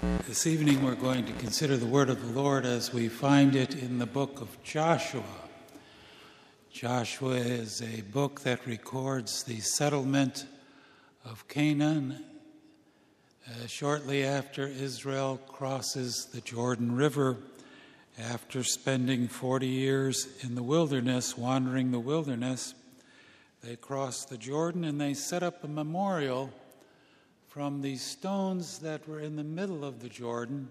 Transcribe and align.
This 0.00 0.46
evening 0.46 0.84
we're 0.84 0.94
going 0.94 1.26
to 1.26 1.32
consider 1.32 1.76
the 1.76 1.86
word 1.86 2.08
of 2.08 2.24
the 2.24 2.40
Lord 2.40 2.64
as 2.64 2.92
we 2.92 3.08
find 3.08 3.56
it 3.56 3.74
in 3.74 3.98
the 3.98 4.06
book 4.06 4.40
of 4.40 4.62
Joshua. 4.62 5.24
Joshua 6.70 7.34
is 7.34 7.82
a 7.82 8.02
book 8.02 8.42
that 8.42 8.64
records 8.64 9.42
the 9.42 9.58
settlement 9.58 10.46
of 11.24 11.48
Canaan 11.48 12.24
uh, 13.48 13.66
shortly 13.66 14.24
after 14.24 14.68
Israel 14.68 15.40
crosses 15.48 16.28
the 16.32 16.42
Jordan 16.42 16.94
River 16.94 17.38
after 18.20 18.62
spending 18.62 19.26
40 19.26 19.66
years 19.66 20.28
in 20.42 20.54
the 20.54 20.62
wilderness, 20.62 21.36
wandering 21.36 21.90
the 21.90 21.98
wilderness. 21.98 22.74
They 23.64 23.74
cross 23.74 24.24
the 24.24 24.38
Jordan 24.38 24.84
and 24.84 25.00
they 25.00 25.14
set 25.14 25.42
up 25.42 25.64
a 25.64 25.68
memorial 25.68 26.52
from 27.48 27.80
these 27.80 28.02
stones 28.02 28.78
that 28.80 29.08
were 29.08 29.20
in 29.20 29.34
the 29.36 29.44
middle 29.44 29.82
of 29.82 30.00
the 30.00 30.08
Jordan. 30.08 30.68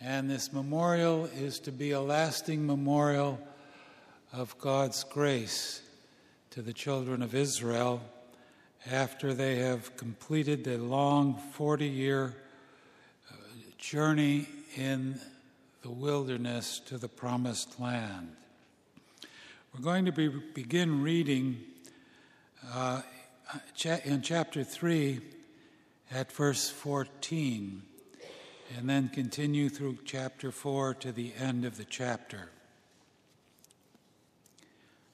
And 0.00 0.30
this 0.30 0.52
memorial 0.52 1.26
is 1.26 1.58
to 1.60 1.72
be 1.72 1.90
a 1.90 2.00
lasting 2.00 2.64
memorial 2.64 3.40
of 4.32 4.56
God's 4.58 5.02
grace 5.02 5.82
to 6.50 6.62
the 6.62 6.72
children 6.72 7.20
of 7.20 7.34
Israel 7.34 8.00
after 8.90 9.34
they 9.34 9.56
have 9.56 9.96
completed 9.96 10.64
the 10.64 10.78
long 10.78 11.34
40 11.52 11.86
year 11.86 12.36
uh, 13.30 13.34
journey 13.76 14.48
in 14.76 15.18
the 15.82 15.90
wilderness 15.90 16.80
to 16.86 16.96
the 16.96 17.08
promised 17.08 17.80
land. 17.80 18.28
We're 19.74 19.82
going 19.82 20.04
to 20.04 20.12
be, 20.12 20.28
begin 20.28 21.02
reading 21.02 21.58
uh, 22.72 23.02
in 24.04 24.22
chapter 24.22 24.62
3 24.62 25.20
at 26.12 26.30
verse 26.30 26.68
14 26.68 27.82
and 28.76 28.88
then 28.88 29.08
continue 29.08 29.68
through 29.68 29.98
chapter 30.04 30.50
4 30.50 30.94
to 30.94 31.12
the 31.12 31.32
end 31.38 31.64
of 31.64 31.76
the 31.76 31.84
chapter. 31.84 32.48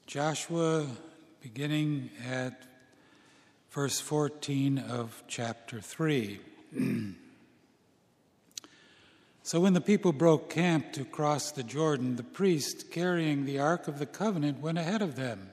Joshua, 0.06 0.86
beginning 1.42 2.10
at 2.28 2.62
verse 3.70 4.00
14 4.00 4.78
of 4.78 5.22
chapter 5.28 5.80
3. 5.80 6.40
so 9.42 9.60
when 9.60 9.72
the 9.74 9.80
people 9.80 10.12
broke 10.12 10.50
camp 10.50 10.92
to 10.92 11.04
cross 11.04 11.52
the 11.52 11.62
Jordan, 11.62 12.16
the 12.16 12.22
priest 12.22 12.90
carrying 12.90 13.44
the 13.44 13.58
Ark 13.58 13.86
of 13.88 13.98
the 13.98 14.06
Covenant 14.06 14.60
went 14.60 14.78
ahead 14.78 15.02
of 15.02 15.16
them. 15.16 15.50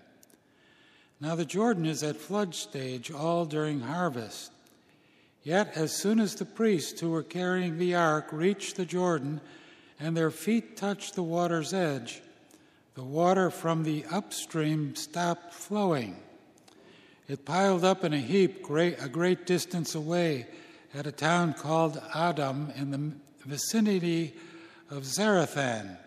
Now 1.19 1.35
the 1.35 1.45
Jordan 1.45 1.85
is 1.85 2.03
at 2.03 2.17
flood 2.17 2.55
stage 2.55 3.11
all 3.11 3.45
during 3.45 3.81
harvest. 3.81 4.52
Yet, 5.45 5.73
as 5.77 5.93
soon 5.93 6.19
as 6.19 6.33
the 6.33 6.43
priests 6.43 6.99
who 6.99 7.11
were 7.11 7.21
carrying 7.21 7.77
the 7.77 7.93
ark 7.93 8.29
reached 8.31 8.77
the 8.77 8.85
Jordan 8.85 9.39
and 9.99 10.17
their 10.17 10.31
feet 10.31 10.75
touched 10.75 11.13
the 11.13 11.21
water's 11.21 11.71
edge, 11.71 12.23
the 12.95 13.03
water 13.03 13.52
from 13.52 13.83
the 13.83 14.05
upstream 14.11 14.95
stopped 14.95 15.53
flowing. 15.53 16.15
It 17.29 17.45
piled 17.45 17.85
up 17.85 18.03
in 18.03 18.11
a 18.11 18.17
heap 18.17 18.63
great, 18.63 18.97
a 18.99 19.07
great 19.07 19.45
distance 19.45 19.93
away 19.93 20.47
at 20.95 21.05
a 21.05 21.11
town 21.11 21.53
called 21.53 22.02
Adam 22.15 22.71
in 22.75 22.89
the 22.89 23.11
vicinity 23.47 24.33
of 24.89 25.03
Zarethan. 25.03 25.97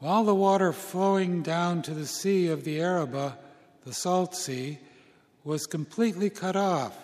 While 0.00 0.24
the 0.24 0.34
water 0.34 0.72
flowing 0.72 1.42
down 1.42 1.82
to 1.82 1.94
the 1.94 2.06
sea 2.06 2.48
of 2.48 2.64
the 2.64 2.80
Arabah, 2.80 3.36
the 3.84 3.94
Salt 3.94 4.34
Sea, 4.34 4.80
was 5.44 5.66
completely 5.66 6.28
cut 6.28 6.56
off 6.56 6.96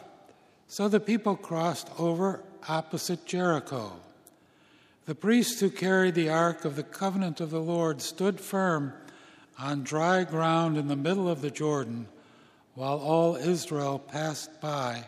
so 0.68 0.88
the 0.88 1.00
people 1.00 1.36
crossed 1.36 1.90
over 1.98 2.42
opposite 2.68 3.24
Jericho. 3.24 3.92
The 5.06 5.14
priests 5.14 5.60
who 5.60 5.70
carried 5.70 6.14
the 6.14 6.28
ark 6.28 6.64
of 6.64 6.74
the 6.74 6.82
covenant 6.82 7.40
of 7.40 7.50
the 7.50 7.60
Lord 7.60 8.02
stood 8.02 8.40
firm 8.40 8.92
on 9.58 9.84
dry 9.84 10.24
ground 10.24 10.76
in 10.76 10.88
the 10.88 10.96
middle 10.96 11.28
of 11.28 11.40
the 11.40 11.50
Jordan, 11.50 12.08
while 12.74 12.98
all 12.98 13.36
Israel 13.36 13.98
passed 13.98 14.60
by 14.60 15.04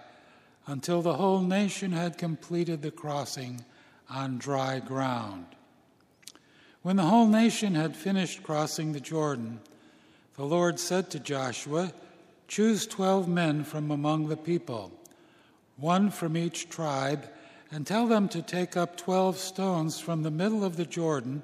until 0.66 1.02
the 1.02 1.14
whole 1.14 1.40
nation 1.40 1.92
had 1.92 2.16
completed 2.16 2.80
the 2.80 2.90
crossing 2.90 3.64
on 4.08 4.38
dry 4.38 4.78
ground. 4.78 5.46
When 6.82 6.96
the 6.96 7.02
whole 7.02 7.26
nation 7.26 7.74
had 7.74 7.96
finished 7.96 8.42
crossing 8.42 8.92
the 8.92 9.00
Jordan, 9.00 9.60
the 10.36 10.44
Lord 10.44 10.78
said 10.78 11.10
to 11.10 11.18
Joshua, 11.18 11.92
Choose 12.46 12.86
twelve 12.86 13.28
men 13.28 13.64
from 13.64 13.90
among 13.90 14.28
the 14.28 14.36
people 14.36 14.92
one 15.78 16.10
from 16.10 16.36
each 16.36 16.68
tribe, 16.68 17.26
and 17.70 17.86
tell 17.86 18.06
them 18.06 18.28
to 18.28 18.42
take 18.42 18.76
up 18.76 18.96
twelve 18.96 19.38
stones 19.38 19.98
from 20.00 20.22
the 20.22 20.30
middle 20.30 20.64
of 20.64 20.76
the 20.76 20.86
Jordan, 20.86 21.42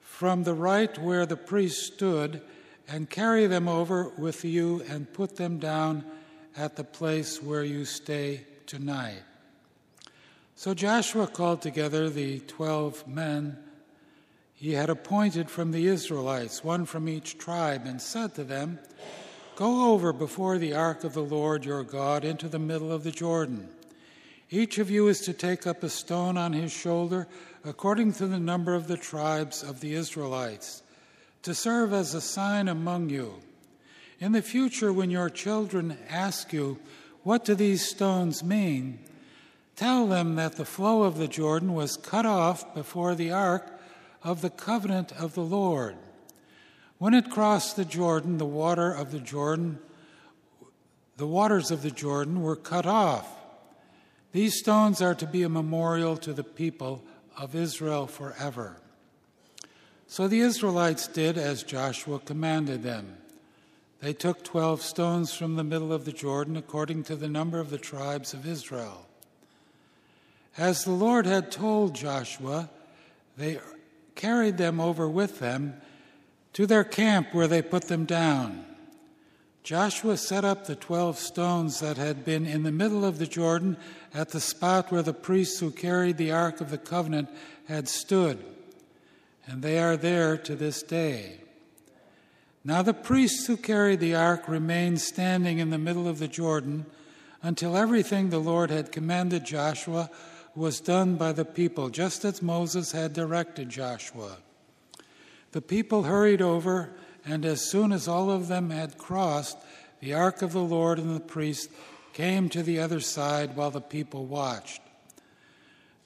from 0.00 0.44
the 0.44 0.54
right 0.54 0.96
where 0.98 1.26
the 1.26 1.36
priest 1.36 1.94
stood, 1.94 2.40
and 2.86 3.10
carry 3.10 3.46
them 3.46 3.68
over 3.68 4.08
with 4.16 4.44
you 4.44 4.82
and 4.88 5.12
put 5.12 5.36
them 5.36 5.58
down 5.58 6.04
at 6.56 6.76
the 6.76 6.84
place 6.84 7.42
where 7.42 7.64
you 7.64 7.84
stay 7.84 8.44
tonight. 8.66 9.22
So 10.56 10.74
Joshua 10.74 11.26
called 11.26 11.62
together 11.62 12.10
the 12.10 12.40
twelve 12.40 13.06
men 13.06 13.58
he 14.54 14.72
had 14.72 14.90
appointed 14.90 15.48
from 15.48 15.70
the 15.70 15.86
Israelites, 15.86 16.64
one 16.64 16.84
from 16.84 17.08
each 17.08 17.38
tribe, 17.38 17.82
and 17.86 18.02
said 18.02 18.34
to 18.34 18.42
them, 18.42 18.80
Go 19.58 19.92
over 19.92 20.12
before 20.12 20.56
the 20.56 20.72
ark 20.74 21.02
of 21.02 21.14
the 21.14 21.20
Lord 21.20 21.64
your 21.64 21.82
God 21.82 22.24
into 22.24 22.46
the 22.46 22.60
middle 22.60 22.92
of 22.92 23.02
the 23.02 23.10
Jordan. 23.10 23.68
Each 24.50 24.78
of 24.78 24.88
you 24.88 25.08
is 25.08 25.18
to 25.22 25.32
take 25.32 25.66
up 25.66 25.82
a 25.82 25.88
stone 25.88 26.36
on 26.36 26.52
his 26.52 26.70
shoulder 26.70 27.26
according 27.64 28.12
to 28.12 28.28
the 28.28 28.38
number 28.38 28.76
of 28.76 28.86
the 28.86 28.96
tribes 28.96 29.64
of 29.64 29.80
the 29.80 29.94
Israelites, 29.94 30.84
to 31.42 31.56
serve 31.56 31.92
as 31.92 32.14
a 32.14 32.20
sign 32.20 32.68
among 32.68 33.08
you. 33.08 33.34
In 34.20 34.30
the 34.30 34.42
future, 34.42 34.92
when 34.92 35.10
your 35.10 35.28
children 35.28 35.98
ask 36.08 36.52
you, 36.52 36.78
What 37.24 37.44
do 37.44 37.56
these 37.56 37.84
stones 37.84 38.44
mean? 38.44 39.00
tell 39.74 40.06
them 40.06 40.36
that 40.36 40.54
the 40.54 40.64
flow 40.64 41.02
of 41.02 41.18
the 41.18 41.26
Jordan 41.26 41.74
was 41.74 41.96
cut 41.96 42.26
off 42.26 42.76
before 42.76 43.16
the 43.16 43.32
ark 43.32 43.76
of 44.22 44.40
the 44.40 44.50
covenant 44.50 45.10
of 45.18 45.34
the 45.34 45.42
Lord. 45.42 45.96
When 46.98 47.14
it 47.14 47.30
crossed 47.30 47.76
the 47.76 47.84
Jordan, 47.84 48.38
the 48.38 48.46
water 48.46 48.92
of 48.92 49.12
the 49.12 49.20
Jordan, 49.20 49.78
the 51.16 51.26
waters 51.26 51.70
of 51.70 51.82
the 51.82 51.90
Jordan 51.90 52.42
were 52.42 52.56
cut 52.56 52.86
off. 52.86 53.28
These 54.32 54.58
stones 54.58 55.00
are 55.00 55.14
to 55.14 55.26
be 55.26 55.42
a 55.42 55.48
memorial 55.48 56.16
to 56.18 56.32
the 56.32 56.44
people 56.44 57.02
of 57.36 57.54
Israel 57.54 58.06
forever. 58.06 58.76
So 60.06 60.26
the 60.26 60.40
Israelites 60.40 61.06
did 61.06 61.38
as 61.38 61.62
Joshua 61.62 62.18
commanded 62.18 62.82
them. 62.82 63.16
They 64.00 64.12
took 64.12 64.42
12 64.44 64.82
stones 64.82 65.32
from 65.32 65.56
the 65.56 65.64
middle 65.64 65.92
of 65.92 66.04
the 66.04 66.12
Jordan 66.12 66.56
according 66.56 67.04
to 67.04 67.16
the 67.16 67.28
number 67.28 67.58
of 67.58 67.70
the 67.70 67.78
tribes 67.78 68.32
of 68.32 68.46
Israel. 68.46 69.06
As 70.56 70.84
the 70.84 70.92
Lord 70.92 71.26
had 71.26 71.52
told 71.52 71.94
Joshua, 71.94 72.70
they 73.36 73.60
carried 74.14 74.56
them 74.56 74.80
over 74.80 75.08
with 75.08 75.38
them 75.38 75.80
to 76.58 76.66
their 76.66 76.82
camp 76.82 77.32
where 77.32 77.46
they 77.46 77.62
put 77.62 77.84
them 77.84 78.04
down. 78.04 78.64
Joshua 79.62 80.16
set 80.16 80.44
up 80.44 80.66
the 80.66 80.74
twelve 80.74 81.16
stones 81.16 81.78
that 81.78 81.96
had 81.96 82.24
been 82.24 82.46
in 82.46 82.64
the 82.64 82.72
middle 82.72 83.04
of 83.04 83.18
the 83.18 83.28
Jordan 83.28 83.76
at 84.12 84.30
the 84.30 84.40
spot 84.40 84.90
where 84.90 85.04
the 85.04 85.14
priests 85.14 85.60
who 85.60 85.70
carried 85.70 86.16
the 86.16 86.32
Ark 86.32 86.60
of 86.60 86.72
the 86.72 86.76
Covenant 86.76 87.28
had 87.68 87.86
stood, 87.88 88.44
and 89.46 89.62
they 89.62 89.78
are 89.78 89.96
there 89.96 90.36
to 90.36 90.56
this 90.56 90.82
day. 90.82 91.38
Now 92.64 92.82
the 92.82 92.92
priests 92.92 93.46
who 93.46 93.56
carried 93.56 94.00
the 94.00 94.16
ark 94.16 94.48
remained 94.48 95.00
standing 95.00 95.60
in 95.60 95.70
the 95.70 95.78
middle 95.78 96.08
of 96.08 96.18
the 96.18 96.26
Jordan 96.26 96.86
until 97.40 97.76
everything 97.76 98.30
the 98.30 98.40
Lord 98.40 98.70
had 98.70 98.90
commanded 98.90 99.44
Joshua 99.44 100.10
was 100.56 100.80
done 100.80 101.14
by 101.14 101.30
the 101.30 101.44
people, 101.44 101.88
just 101.88 102.24
as 102.24 102.42
Moses 102.42 102.90
had 102.90 103.12
directed 103.12 103.68
Joshua. 103.68 104.38
The 105.52 105.62
people 105.62 106.02
hurried 106.02 106.42
over, 106.42 106.90
and 107.24 107.44
as 107.44 107.62
soon 107.62 107.92
as 107.92 108.06
all 108.06 108.30
of 108.30 108.48
them 108.48 108.70
had 108.70 108.98
crossed, 108.98 109.58
the 110.00 110.14
ark 110.14 110.42
of 110.42 110.52
the 110.52 110.62
Lord 110.62 110.98
and 110.98 111.14
the 111.14 111.20
priest 111.20 111.70
came 112.12 112.48
to 112.50 112.62
the 112.62 112.80
other 112.80 113.00
side 113.00 113.56
while 113.56 113.70
the 113.70 113.80
people 113.80 114.26
watched. 114.26 114.82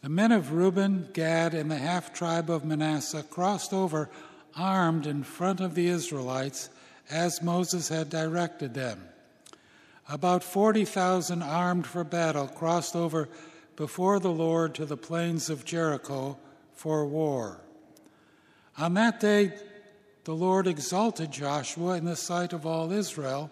The 0.02 0.08
men 0.08 0.32
of 0.32 0.52
Reuben, 0.52 1.08
Gad, 1.12 1.54
and 1.54 1.70
the 1.70 1.78
half 1.78 2.12
tribe 2.12 2.50
of 2.50 2.64
Manasseh 2.64 3.22
crossed 3.22 3.72
over 3.72 4.10
armed 4.56 5.06
in 5.06 5.22
front 5.22 5.60
of 5.60 5.74
the 5.74 5.88
Israelites 5.88 6.68
as 7.10 7.42
Moses 7.42 7.88
had 7.88 8.10
directed 8.10 8.74
them. 8.74 9.02
About 10.08 10.42
40,000 10.42 11.42
armed 11.42 11.86
for 11.86 12.04
battle 12.04 12.48
crossed 12.48 12.96
over 12.96 13.28
before 13.76 14.18
the 14.18 14.30
Lord 14.30 14.74
to 14.74 14.84
the 14.84 14.96
plains 14.96 15.48
of 15.48 15.64
Jericho 15.64 16.36
for 16.74 17.06
war. 17.06 17.60
On 18.78 18.94
that 18.94 19.20
day, 19.20 19.52
the 20.24 20.34
Lord 20.34 20.66
exalted 20.66 21.30
Joshua 21.32 21.96
in 21.96 22.04
the 22.04 22.16
sight 22.16 22.52
of 22.52 22.64
all 22.64 22.92
Israel, 22.92 23.50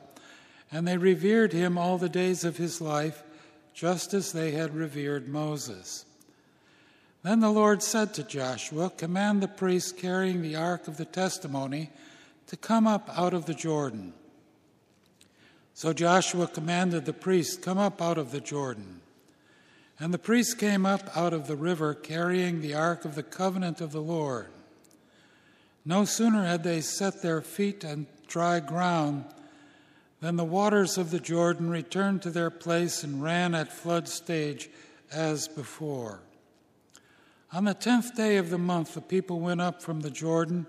and 0.70 0.86
they 0.86 0.96
revered 0.96 1.52
him 1.52 1.76
all 1.76 1.98
the 1.98 2.08
days 2.08 2.44
of 2.44 2.56
his 2.56 2.80
life, 2.80 3.22
just 3.74 4.14
as 4.14 4.32
they 4.32 4.52
had 4.52 4.74
revered 4.74 5.28
Moses. 5.28 6.04
Then 7.22 7.40
the 7.40 7.50
Lord 7.50 7.82
said 7.82 8.14
to 8.14 8.22
Joshua, 8.22 8.90
Command 8.90 9.42
the 9.42 9.48
priests 9.48 9.92
carrying 9.92 10.42
the 10.42 10.56
ark 10.56 10.88
of 10.88 10.96
the 10.96 11.04
testimony 11.04 11.90
to 12.46 12.56
come 12.56 12.86
up 12.86 13.10
out 13.16 13.34
of 13.34 13.46
the 13.46 13.54
Jordan. 13.54 14.14
So 15.74 15.92
Joshua 15.92 16.46
commanded 16.46 17.04
the 17.04 17.12
priests, 17.12 17.56
Come 17.56 17.78
up 17.78 18.00
out 18.00 18.18
of 18.18 18.32
the 18.32 18.40
Jordan. 18.40 19.00
And 19.98 20.14
the 20.14 20.18
priests 20.18 20.54
came 20.54 20.86
up 20.86 21.14
out 21.14 21.34
of 21.34 21.46
the 21.46 21.56
river 21.56 21.94
carrying 21.94 22.60
the 22.60 22.74
ark 22.74 23.04
of 23.04 23.14
the 23.16 23.22
covenant 23.22 23.80
of 23.80 23.92
the 23.92 24.00
Lord. 24.00 24.48
No 25.84 26.04
sooner 26.04 26.44
had 26.44 26.62
they 26.62 26.80
set 26.80 27.22
their 27.22 27.40
feet 27.40 27.84
on 27.84 28.06
dry 28.26 28.60
ground 28.60 29.24
than 30.20 30.36
the 30.36 30.44
waters 30.44 30.98
of 30.98 31.10
the 31.10 31.20
Jordan 31.20 31.70
returned 31.70 32.22
to 32.22 32.30
their 32.30 32.50
place 32.50 33.02
and 33.02 33.22
ran 33.22 33.54
at 33.54 33.72
flood 33.72 34.06
stage 34.08 34.68
as 35.10 35.48
before. 35.48 36.20
On 37.52 37.64
the 37.64 37.74
tenth 37.74 38.14
day 38.14 38.36
of 38.36 38.50
the 38.50 38.58
month, 38.58 38.94
the 38.94 39.00
people 39.00 39.40
went 39.40 39.60
up 39.60 39.82
from 39.82 40.00
the 40.00 40.10
Jordan 40.10 40.66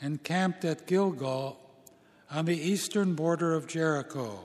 and 0.00 0.22
camped 0.22 0.64
at 0.64 0.86
Gilgal 0.86 1.58
on 2.30 2.46
the 2.46 2.56
eastern 2.56 3.14
border 3.14 3.54
of 3.54 3.66
Jericho. 3.66 4.38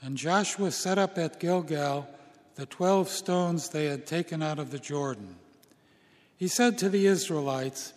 And 0.00 0.16
Joshua 0.16 0.72
set 0.72 0.98
up 0.98 1.18
at 1.18 1.38
Gilgal 1.38 2.08
the 2.56 2.66
twelve 2.66 3.08
stones 3.08 3.68
they 3.68 3.86
had 3.86 4.06
taken 4.06 4.42
out 4.42 4.58
of 4.58 4.70
the 4.70 4.78
Jordan. 4.78 5.36
He 6.36 6.48
said 6.48 6.78
to 6.78 6.88
the 6.88 7.06
Israelites, 7.06 7.92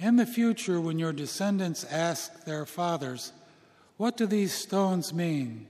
In 0.00 0.16
the 0.16 0.24
future, 0.24 0.80
when 0.80 0.98
your 0.98 1.12
descendants 1.12 1.84
ask 1.84 2.44
their 2.44 2.64
fathers, 2.64 3.34
What 3.98 4.16
do 4.16 4.24
these 4.24 4.54
stones 4.54 5.12
mean? 5.12 5.66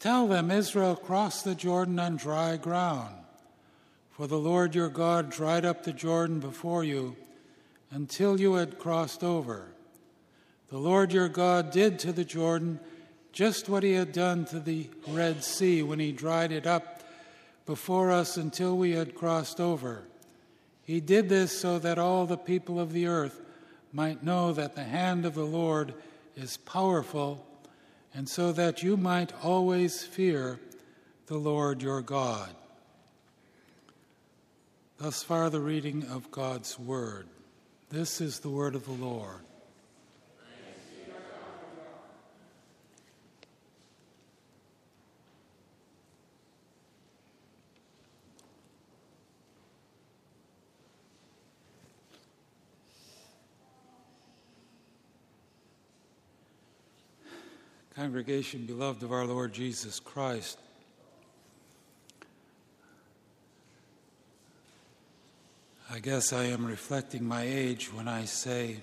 Tell 0.00 0.26
them 0.26 0.50
Israel 0.50 0.96
crossed 0.96 1.44
the 1.44 1.54
Jordan 1.54 2.00
on 2.00 2.16
dry 2.16 2.56
ground. 2.56 3.14
For 4.10 4.26
the 4.26 4.38
Lord 4.38 4.74
your 4.74 4.88
God 4.88 5.30
dried 5.30 5.64
up 5.64 5.84
the 5.84 5.92
Jordan 5.92 6.40
before 6.40 6.82
you 6.82 7.14
until 7.92 8.40
you 8.40 8.54
had 8.54 8.80
crossed 8.80 9.22
over. 9.22 9.68
The 10.70 10.78
Lord 10.78 11.12
your 11.12 11.28
God 11.28 11.70
did 11.70 12.00
to 12.00 12.12
the 12.12 12.24
Jordan 12.24 12.80
just 13.32 13.68
what 13.68 13.84
he 13.84 13.92
had 13.92 14.10
done 14.10 14.46
to 14.46 14.58
the 14.58 14.90
Red 15.06 15.44
Sea 15.44 15.84
when 15.84 16.00
he 16.00 16.10
dried 16.10 16.50
it 16.50 16.66
up 16.66 17.04
before 17.66 18.10
us 18.10 18.36
until 18.36 18.76
we 18.76 18.90
had 18.90 19.14
crossed 19.14 19.60
over. 19.60 20.07
He 20.88 21.02
did 21.02 21.28
this 21.28 21.52
so 21.52 21.78
that 21.80 21.98
all 21.98 22.24
the 22.24 22.38
people 22.38 22.80
of 22.80 22.94
the 22.94 23.08
earth 23.08 23.42
might 23.92 24.24
know 24.24 24.54
that 24.54 24.74
the 24.74 24.84
hand 24.84 25.26
of 25.26 25.34
the 25.34 25.44
Lord 25.44 25.92
is 26.34 26.56
powerful, 26.56 27.44
and 28.14 28.26
so 28.26 28.52
that 28.52 28.82
you 28.82 28.96
might 28.96 29.30
always 29.44 30.02
fear 30.02 30.58
the 31.26 31.36
Lord 31.36 31.82
your 31.82 32.00
God. 32.00 32.48
Thus 34.96 35.22
far, 35.22 35.50
the 35.50 35.60
reading 35.60 36.04
of 36.04 36.30
God's 36.30 36.78
Word. 36.78 37.28
This 37.90 38.22
is 38.22 38.38
the 38.38 38.48
Word 38.48 38.74
of 38.74 38.86
the 38.86 38.92
Lord. 38.92 39.42
Congregation, 57.98 58.64
beloved 58.64 59.02
of 59.02 59.10
our 59.10 59.24
Lord 59.24 59.52
Jesus 59.52 59.98
Christ, 59.98 60.56
I 65.90 65.98
guess 65.98 66.32
I 66.32 66.44
am 66.44 66.64
reflecting 66.64 67.24
my 67.24 67.42
age 67.42 67.92
when 67.92 68.06
I 68.06 68.24
say 68.24 68.76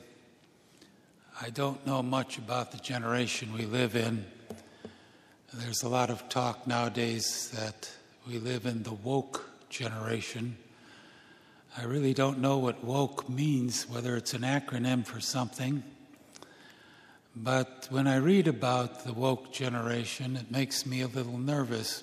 I 1.41 1.49
don't 1.49 1.87
know 1.87 2.03
much 2.03 2.37
about 2.37 2.73
the 2.73 2.77
generation 2.79 3.53
we 3.53 3.63
live 3.65 3.95
in. 3.95 4.25
There's 5.53 5.83
a 5.83 5.87
lot 5.87 6.09
of 6.09 6.27
talk 6.27 6.67
nowadays 6.67 7.49
that 7.55 7.89
we 8.27 8.37
live 8.37 8.65
in 8.65 8.83
the 8.83 8.95
woke 8.95 9.49
generation. 9.69 10.57
I 11.77 11.85
really 11.85 12.13
don't 12.13 12.39
know 12.39 12.57
what 12.57 12.83
woke 12.83 13.29
means, 13.29 13.87
whether 13.87 14.17
it's 14.17 14.33
an 14.33 14.41
acronym 14.41 15.05
for 15.05 15.21
something. 15.21 15.83
But 17.35 17.87
when 17.89 18.07
I 18.07 18.15
read 18.15 18.47
about 18.47 19.03
the 19.03 19.11
woke 19.11 19.51
generation, 19.51 20.37
it 20.37 20.49
makes 20.49 20.85
me 20.85 21.01
a 21.01 21.07
little 21.07 21.37
nervous 21.37 22.01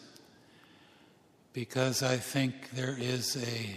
because 1.55 2.03
I 2.03 2.19
think 2.19 2.71
there 2.73 2.95
is 2.99 3.37
a 3.37 3.77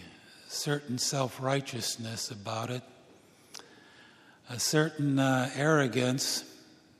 certain 0.49 0.97
self 0.97 1.41
righteousness 1.41 2.29
about 2.29 2.71
it, 2.71 2.83
a 4.49 4.59
certain 4.59 5.17
uh, 5.17 5.49
arrogance, 5.55 6.43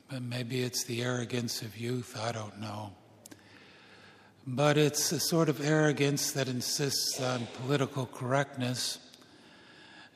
but 0.10 0.22
maybe 0.22 0.62
it's 0.62 0.86
the 0.86 1.04
arrogance 1.04 1.62
of 1.62 1.76
youth, 1.78 2.18
I 2.18 2.32
don't 2.32 2.62
know. 2.62 2.94
But 4.48 4.78
it's 4.78 5.12
a 5.12 5.20
sort 5.20 5.50
of 5.50 5.60
arrogance 5.66 6.32
that 6.32 6.48
insists 6.48 7.22
on 7.22 7.46
political 7.62 8.06
correctness, 8.06 9.00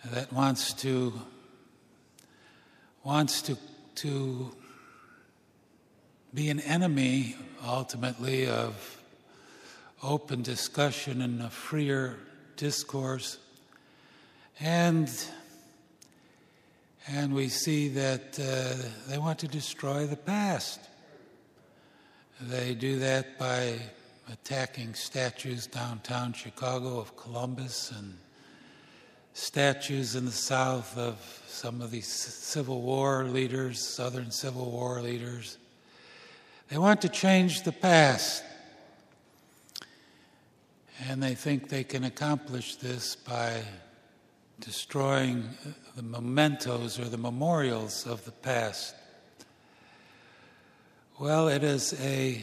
that 0.05 0.31
wants 0.31 0.71
to 0.75 1.11
wants 3.03 3.41
to 3.41 3.57
to 3.99 4.49
be 6.33 6.49
an 6.49 6.61
enemy 6.61 7.35
ultimately 7.65 8.47
of 8.47 8.97
open 10.01 10.41
discussion 10.41 11.21
and 11.21 11.41
a 11.41 11.49
freer 11.49 12.15
discourse. 12.55 13.39
And, 14.61 15.11
and 17.07 17.33
we 17.33 17.49
see 17.49 17.89
that 17.89 18.39
uh, 18.39 19.09
they 19.09 19.17
want 19.17 19.39
to 19.39 19.49
destroy 19.49 20.07
the 20.07 20.15
past. 20.15 20.79
They 22.39 22.75
do 22.75 22.99
that 22.99 23.37
by 23.37 23.79
attacking 24.31 24.93
statues 24.93 25.67
downtown 25.67 26.31
Chicago 26.31 26.99
of 26.99 27.17
Columbus 27.17 27.91
and 27.91 28.17
statues 29.33 30.15
in 30.15 30.25
the 30.25 30.31
South 30.31 30.97
of 30.97 31.17
some 31.47 31.81
of 31.81 31.91
these 31.91 32.07
Civil 32.07 32.81
War 32.81 33.25
leaders, 33.25 33.79
Southern 33.79 34.31
Civil 34.31 34.71
War 34.71 35.01
leaders. 35.01 35.57
They 36.69 36.77
want 36.77 37.01
to 37.01 37.09
change 37.09 37.63
the 37.63 37.71
past. 37.71 38.43
And 41.07 41.23
they 41.23 41.35
think 41.35 41.69
they 41.69 41.83
can 41.83 42.03
accomplish 42.03 42.75
this 42.75 43.15
by 43.15 43.63
destroying 44.59 45.49
the 45.95 46.03
mementos 46.03 46.99
or 46.99 47.05
the 47.05 47.17
memorials 47.17 48.05
of 48.05 48.25
the 48.25 48.31
past. 48.31 48.93
Well, 51.17 51.47
it 51.47 51.63
is 51.63 51.99
a 52.01 52.41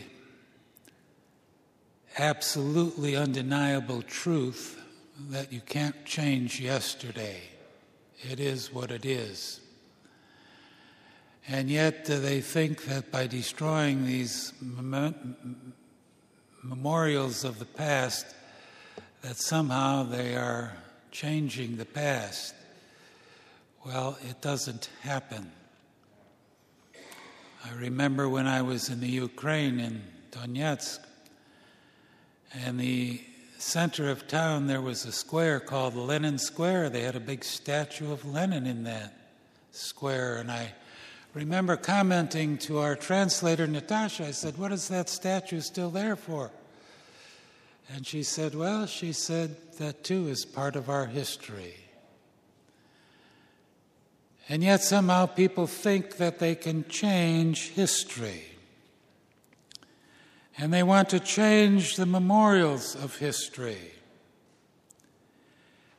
absolutely 2.19 3.17
undeniable 3.17 4.03
truth 4.03 4.83
that 5.31 5.53
you 5.53 5.61
can't 5.61 6.05
change 6.05 6.61
yesterday. 6.61 7.41
It 8.21 8.41
is 8.41 8.73
what 8.73 8.91
it 8.91 9.05
is. 9.05 9.61
And 11.49 11.71
yet 11.71 12.11
uh, 12.11 12.19
they 12.19 12.41
think 12.41 12.85
that 12.87 13.11
by 13.11 13.27
destroying 13.27 14.05
these 14.05 14.53
mem- 14.61 15.73
memorials 16.63 17.45
of 17.45 17.59
the 17.59 17.65
past, 17.65 18.27
that 19.23 19.37
somehow 19.37 20.03
they 20.03 20.35
are 20.35 20.73
changing 21.13 21.77
the 21.77 21.85
past. 21.85 22.55
Well, 23.85 24.19
it 24.29 24.41
doesn't 24.41 24.91
happen. 25.03 25.53
I 27.65 27.73
remember 27.75 28.29
when 28.29 28.47
I 28.47 28.63
was 28.63 28.89
in 28.89 29.01
the 29.01 29.09
Ukraine 29.09 29.81
in 29.81 30.03
Donetsk, 30.33 30.99
and 32.65 32.79
the 32.79 33.21
center 33.59 34.11
of 34.11 34.29
town 34.29 34.67
there 34.67 34.81
was 34.81 35.05
a 35.05 35.13
square 35.13 35.61
called 35.61 35.95
Lenin 35.95 36.39
Square. 36.39 36.91
They 36.91 37.03
had 37.03 37.17
a 37.17 37.21
big 37.21 37.45
statue 37.45 38.13
of 38.13 38.25
Lenin 38.25 38.67
in 38.67 38.85
that 38.85 39.15
square, 39.73 40.37
and 40.37 40.51
I 40.51 40.73
remember 41.35 41.77
commenting 41.77 42.59
to 42.59 42.79
our 42.79 42.97
translator 42.97 43.67
Natasha. 43.67 44.27
I 44.27 44.31
said, 44.31 44.59
"What 44.59 44.73
is 44.73 44.89
that 44.89 45.09
statue 45.09 45.61
still 45.61 45.91
there 45.91 46.17
for?" 46.17 46.51
And 47.95 48.07
she 48.07 48.23
said, 48.23 48.55
Well, 48.55 48.87
she 48.87 49.13
said, 49.13 49.57
that 49.79 50.03
too 50.03 50.29
is 50.29 50.45
part 50.45 50.77
of 50.77 50.89
our 50.89 51.07
history. 51.07 51.75
And 54.49 54.63
yet 54.63 54.83
somehow 54.83 55.27
people 55.27 55.67
think 55.67 56.17
that 56.17 56.39
they 56.39 56.55
can 56.55 56.89
change 56.89 57.71
history. 57.71 58.56
And 60.59 60.73
they 60.73 60.83
want 60.83 61.11
to 61.11 61.21
change 61.21 61.97
the 61.97 62.07
memorials 62.07 62.95
of 62.95 63.17
history. 63.17 63.93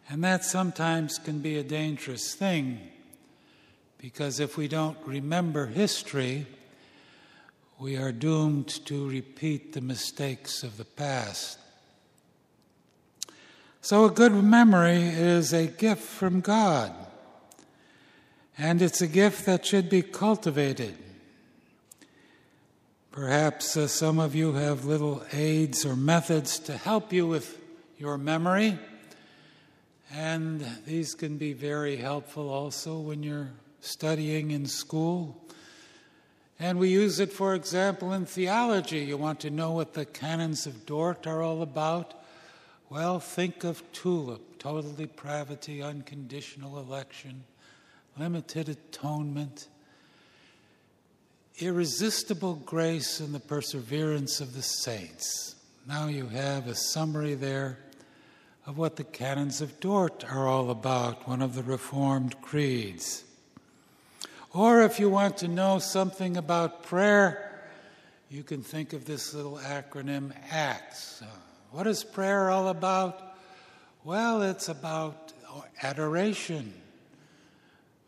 And 0.09 0.23
that 0.23 0.43
sometimes 0.43 1.17
can 1.19 1.39
be 1.39 1.57
a 1.57 1.63
dangerous 1.63 2.33
thing 2.33 2.79
because 3.97 4.39
if 4.39 4.57
we 4.57 4.67
don't 4.67 4.97
remember 5.05 5.67
history, 5.67 6.45
we 7.79 7.97
are 7.97 8.11
doomed 8.11 8.69
to 8.85 9.09
repeat 9.09 9.73
the 9.73 9.81
mistakes 9.81 10.63
of 10.63 10.77
the 10.77 10.85
past. 10.85 11.59
So, 13.81 14.05
a 14.05 14.11
good 14.11 14.33
memory 14.33 15.01
is 15.01 15.53
a 15.53 15.67
gift 15.67 16.01
from 16.01 16.41
God, 16.41 16.93
and 18.57 18.81
it's 18.81 19.01
a 19.01 19.07
gift 19.07 19.45
that 19.45 19.65
should 19.65 19.89
be 19.89 20.01
cultivated. 20.01 20.97
Perhaps 23.17 23.75
uh, 23.75 23.87
some 23.87 24.19
of 24.19 24.35
you 24.35 24.53
have 24.53 24.85
little 24.85 25.23
aids 25.33 25.87
or 25.87 25.95
methods 25.95 26.59
to 26.59 26.77
help 26.77 27.11
you 27.11 27.25
with 27.25 27.59
your 27.97 28.15
memory, 28.15 28.77
and 30.13 30.63
these 30.85 31.15
can 31.15 31.39
be 31.39 31.51
very 31.53 31.95
helpful 31.95 32.47
also 32.47 32.99
when 32.99 33.23
you're 33.23 33.49
studying 33.81 34.51
in 34.51 34.67
school. 34.67 35.43
And 36.59 36.77
we 36.77 36.89
use 36.89 37.19
it, 37.19 37.33
for 37.33 37.55
example, 37.55 38.13
in 38.13 38.27
theology. 38.27 38.99
You 38.99 39.17
want 39.17 39.39
to 39.39 39.49
know 39.49 39.71
what 39.71 39.95
the 39.95 40.05
canons 40.05 40.67
of 40.67 40.85
Dort 40.85 41.25
are 41.25 41.41
all 41.41 41.63
about? 41.63 42.13
Well, 42.91 43.19
think 43.19 43.63
of 43.63 43.81
TULIP 43.93 44.59
total 44.59 44.91
depravity, 44.91 45.81
unconditional 45.81 46.77
election, 46.77 47.45
limited 48.15 48.69
atonement, 48.69 49.69
irresistible 51.59 52.55
grace, 52.55 53.19
and 53.19 53.33
the 53.33 53.39
perseverance 53.39 54.39
of 54.41 54.53
the 54.53 54.61
saints. 54.61 55.55
Now 55.87 56.07
you 56.07 56.27
have 56.27 56.67
a 56.67 56.75
summary 56.75 57.33
there 57.33 57.79
of 58.65 58.77
what 58.77 58.97
the 58.97 59.03
canons 59.03 59.61
of 59.61 59.79
Dort 59.79 60.23
are 60.29 60.47
all 60.47 60.69
about, 60.69 61.27
one 61.27 61.41
of 61.41 61.55
the 61.55 61.63
Reformed 61.63 62.41
creeds. 62.41 63.23
Or 64.53 64.81
if 64.83 64.99
you 64.99 65.09
want 65.09 65.37
to 65.37 65.47
know 65.47 65.79
something 65.79 66.37
about 66.37 66.83
prayer, 66.83 67.63
you 68.29 68.43
can 68.43 68.61
think 68.61 68.93
of 68.93 69.05
this 69.05 69.33
little 69.33 69.57
acronym 69.57 70.33
ACTS. 70.51 71.23
What 71.71 71.87
is 71.87 72.03
prayer 72.03 72.49
all 72.49 72.67
about? 72.67 73.35
Well, 74.03 74.41
it's 74.41 74.69
about 74.69 75.33
adoration. 75.81 76.73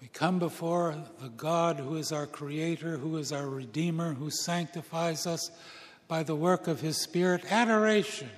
We 0.09 0.17
come 0.17 0.39
before 0.39 0.95
the 1.21 1.29
God 1.29 1.77
who 1.77 1.95
is 1.95 2.11
our 2.11 2.25
Creator, 2.25 2.97
who 2.97 3.17
is 3.17 3.31
our 3.31 3.47
Redeemer, 3.47 4.15
who 4.15 4.31
sanctifies 4.31 5.27
us 5.27 5.51
by 6.07 6.23
the 6.23 6.35
work 6.35 6.67
of 6.67 6.81
His 6.81 6.97
Spirit. 6.97 7.43
Adoration. 7.51 8.29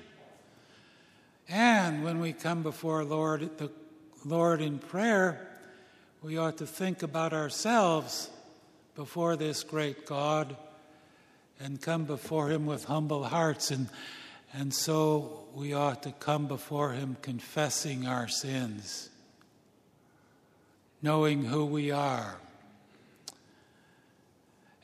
And 1.47 2.03
when 2.03 2.19
we 2.19 2.33
come 2.33 2.61
before 2.61 3.05
Lord, 3.05 3.57
the 3.57 3.71
Lord 4.25 4.61
in 4.61 4.79
prayer, 4.79 5.47
we 6.21 6.37
ought 6.37 6.57
to 6.57 6.67
think 6.67 7.03
about 7.03 7.31
ourselves 7.31 8.29
before 8.95 9.37
this 9.37 9.63
great 9.63 10.05
God 10.05 10.57
and 11.57 11.81
come 11.81 12.03
before 12.03 12.49
Him 12.49 12.65
with 12.65 12.83
humble 12.83 13.23
hearts 13.23 13.71
and 13.71 13.87
and 14.53 14.73
so 14.73 15.45
we 15.53 15.73
ought 15.73 16.03
to 16.03 16.11
come 16.11 16.47
before 16.47 16.91
Him 16.91 17.15
confessing 17.21 18.05
our 18.05 18.27
sins, 18.27 19.09
knowing 21.01 21.45
who 21.45 21.65
we 21.65 21.91
are. 21.91 22.37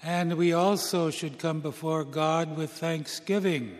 And 0.03 0.37
we 0.37 0.53
also 0.53 1.09
should 1.09 1.39
come 1.39 1.59
before 1.59 2.03
God 2.03 2.55
with 2.55 2.71
thanksgiving 2.71 3.77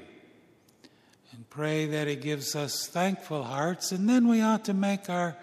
and 1.31 1.49
pray 1.49 1.85
that 1.85 2.07
He 2.07 2.15
gives 2.15 2.55
us 2.55 2.87
thankful 2.87 3.43
hearts. 3.43 3.91
And 3.91 4.09
then 4.09 4.27
we 4.27 4.41
ought 4.41 4.65
to 4.65 4.73
make 4.73 5.09
our 5.09 5.37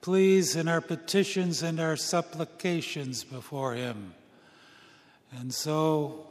pleas 0.00 0.56
and 0.56 0.68
our 0.68 0.80
petitions 0.80 1.62
and 1.62 1.80
our 1.80 1.96
supplications 1.96 3.24
before 3.24 3.74
Him. 3.74 4.14
And 5.38 5.52
so 5.52 6.26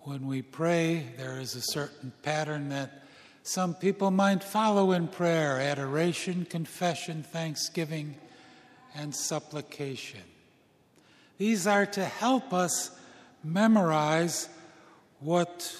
when 0.00 0.26
we 0.26 0.42
pray, 0.42 1.06
there 1.16 1.40
is 1.40 1.54
a 1.54 1.62
certain 1.62 2.12
pattern 2.22 2.70
that 2.70 3.04
some 3.42 3.74
people 3.74 4.10
might 4.10 4.42
follow 4.42 4.92
in 4.92 5.08
prayer 5.08 5.60
adoration, 5.60 6.44
confession, 6.44 7.22
thanksgiving, 7.22 8.16
and 8.94 9.14
supplication. 9.14 10.22
These 11.38 11.66
are 11.66 11.86
to 11.86 12.04
help 12.04 12.52
us 12.52 12.90
memorize 13.42 14.48
what 15.20 15.74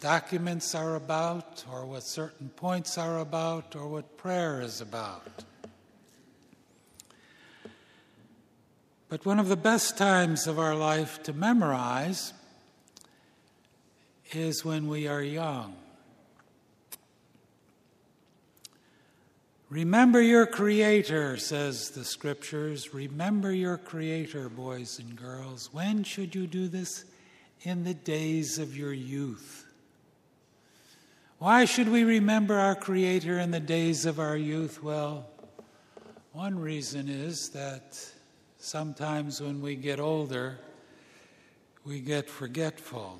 documents 0.00 0.74
are 0.74 0.96
about, 0.96 1.64
or 1.70 1.84
what 1.84 2.02
certain 2.02 2.48
points 2.48 2.96
are 2.96 3.18
about, 3.18 3.76
or 3.76 3.86
what 3.86 4.16
prayer 4.16 4.60
is 4.60 4.80
about. 4.80 5.44
But 9.08 9.26
one 9.26 9.38
of 9.38 9.48
the 9.48 9.56
best 9.56 9.98
times 9.98 10.46
of 10.46 10.58
our 10.58 10.74
life 10.74 11.22
to 11.24 11.32
memorize 11.32 12.32
is 14.32 14.64
when 14.64 14.88
we 14.88 15.08
are 15.08 15.22
young. 15.22 15.76
Remember 19.70 20.20
your 20.20 20.46
Creator, 20.46 21.38
says 21.38 21.90
the 21.90 22.04
Scriptures. 22.04 22.92
Remember 22.92 23.52
your 23.52 23.78
Creator, 23.78 24.50
boys 24.50 24.98
and 24.98 25.16
girls. 25.16 25.70
When 25.72 26.04
should 26.04 26.34
you 26.34 26.46
do 26.46 26.68
this? 26.68 27.04
In 27.62 27.84
the 27.84 27.94
days 27.94 28.58
of 28.58 28.76
your 28.76 28.92
youth. 28.92 29.66
Why 31.38 31.64
should 31.64 31.88
we 31.88 32.04
remember 32.04 32.58
our 32.58 32.74
Creator 32.74 33.38
in 33.38 33.50
the 33.50 33.60
days 33.60 34.04
of 34.04 34.18
our 34.18 34.36
youth? 34.36 34.82
Well, 34.82 35.26
one 36.32 36.58
reason 36.58 37.08
is 37.08 37.50
that 37.50 37.96
Sometimes 38.62 39.40
when 39.40 39.62
we 39.62 39.74
get 39.74 39.98
older, 39.98 40.58
we 41.82 42.00
get 42.00 42.28
forgetful. 42.28 43.18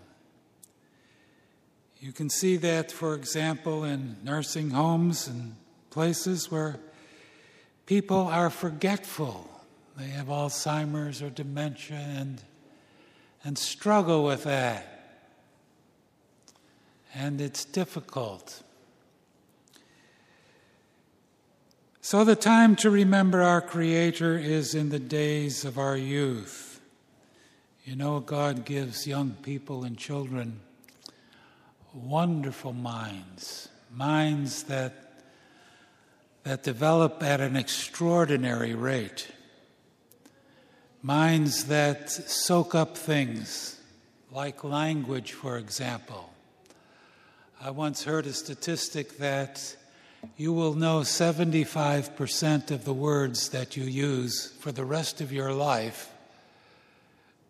You 1.99 2.13
can 2.13 2.29
see 2.29 2.59
that, 2.59 2.93
for 2.93 3.15
example, 3.15 3.85
in 3.85 4.19
nursing 4.23 4.69
homes 4.69 5.29
and 5.29 5.57
places 5.91 6.51
where 6.51 6.79
people 7.87 8.27
are 8.29 8.51
forgetful. 8.51 9.49
They 9.97 10.09
have 10.09 10.29
Alzheimer's 10.29 11.21
or 11.21 11.31
dementia 11.31 11.99
and, 11.99 12.41
and 13.45 13.59
struggle 13.59 14.25
with 14.25 14.45
that. 14.45 14.87
And 17.15 17.41
it's 17.41 17.65
difficult. 17.65 18.63
So, 22.01 22.25
the 22.25 22.37
time 22.37 22.77
to 22.77 22.91
remember 22.91 23.43
our 23.43 23.61
Creator 23.61 24.39
is 24.39 24.75
in 24.75 24.89
the 24.89 24.99
days 24.99 25.65
of 25.65 25.79
our 25.79 25.97
youth. 25.97 26.81
You 27.85 27.97
know, 27.97 28.21
God 28.21 28.65
gives 28.65 29.07
young 29.07 29.33
people 29.43 29.85
and 29.85 29.99
children 29.99 30.61
wonderful 31.93 32.73
minds, 32.73 33.69
minds 33.93 34.65
that, 34.65 35.10
that 36.43 36.63
develop 36.63 37.23
at 37.23 37.41
an 37.41 37.57
extraordinary 37.57 38.75
rate, 38.75 39.29
minds 41.03 41.67
that 41.67 42.11
soak 42.11 42.75
up 42.75 42.97
things 42.97 43.79
like 44.33 44.65
language, 44.65 45.33
for 45.33 45.59
example. 45.59 46.33
I 47.61 47.71
once 47.71 48.05
heard 48.05 48.27
a 48.27 48.33
statistic 48.33 49.19
that 49.19 49.77
you 50.37 50.53
will 50.53 50.75
know 50.75 51.01
75% 51.01 52.71
of 52.71 52.85
the 52.85 52.95
words 52.95 53.51
that 53.51 53.77
you 53.77 53.85
use 53.85 54.53
for 54.61 54.73
the 54.73 54.85
rest 54.85 55.21
of 55.21 55.33
your 55.33 55.53
life 55.53 56.11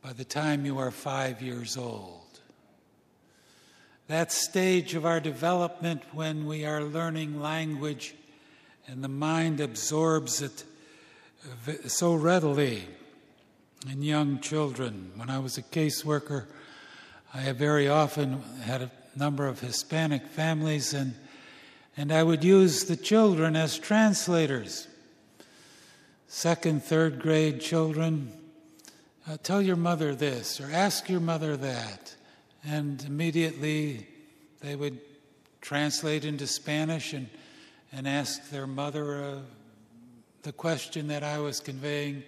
by 0.03 0.13
the 0.13 0.25
time 0.25 0.65
you 0.65 0.79
are 0.79 0.91
five 0.91 1.43
years 1.43 1.77
old. 1.77 2.21
That 4.09 4.33
stage 4.33 4.95
of 4.95 5.07
our 5.07 5.21
development 5.21 6.03
when 6.13 6.47
we 6.47 6.65
are 6.65 6.83
learning 6.83 7.41
language 7.41 8.15
and 8.91 9.05
the 9.05 9.09
mind 9.09 9.61
absorbs 9.61 10.43
it 10.43 10.65
so 11.87 12.13
readily 12.13 12.83
in 13.89 14.03
young 14.03 14.41
children. 14.41 15.13
When 15.15 15.31
I 15.31 15.39
was 15.39 15.57
a 15.57 15.63
caseworker, 15.63 16.47
I 17.33 17.53
very 17.53 17.87
often 17.87 18.43
had 18.63 18.83
a 18.83 18.91
number 19.15 19.47
of 19.47 19.61
Hispanic 19.61 20.27
families 20.27 20.93
and 20.93 21.15
and 21.97 22.11
I 22.13 22.23
would 22.23 22.43
use 22.43 22.85
the 22.85 22.97
children 22.97 23.55
as 23.55 23.79
translators. 23.79 24.89
Second, 26.27 26.83
third 26.83 27.21
grade 27.21 27.61
children, 27.61 28.33
uh, 29.29 29.37
tell 29.43 29.61
your 29.61 29.77
mother 29.77 30.15
this 30.15 30.61
or 30.61 30.69
ask 30.73 31.09
your 31.09 31.21
mother 31.21 31.57
that. 31.57 32.15
And 32.65 33.05
immediately 33.05 34.07
they 34.61 34.75
would 34.75 34.99
translate 35.61 36.25
into 36.25 36.47
Spanish 36.47 37.13
and, 37.13 37.29
and 37.93 38.07
ask 38.07 38.51
their 38.51 38.67
mother 38.67 39.23
uh, 39.23 39.39
the 40.43 40.53
question 40.53 41.09
that 41.09 41.23
I 41.23 41.39
was 41.39 41.61
conveying 41.61 42.23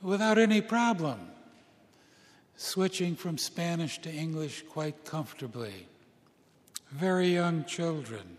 without 0.00 0.38
any 0.38 0.60
problem, 0.60 1.30
switching 2.56 3.16
from 3.16 3.38
Spanish 3.38 3.98
to 4.00 4.12
English 4.12 4.64
quite 4.68 5.04
comfortably. 5.04 5.88
Very 6.90 7.28
young 7.28 7.64
children. 7.64 8.36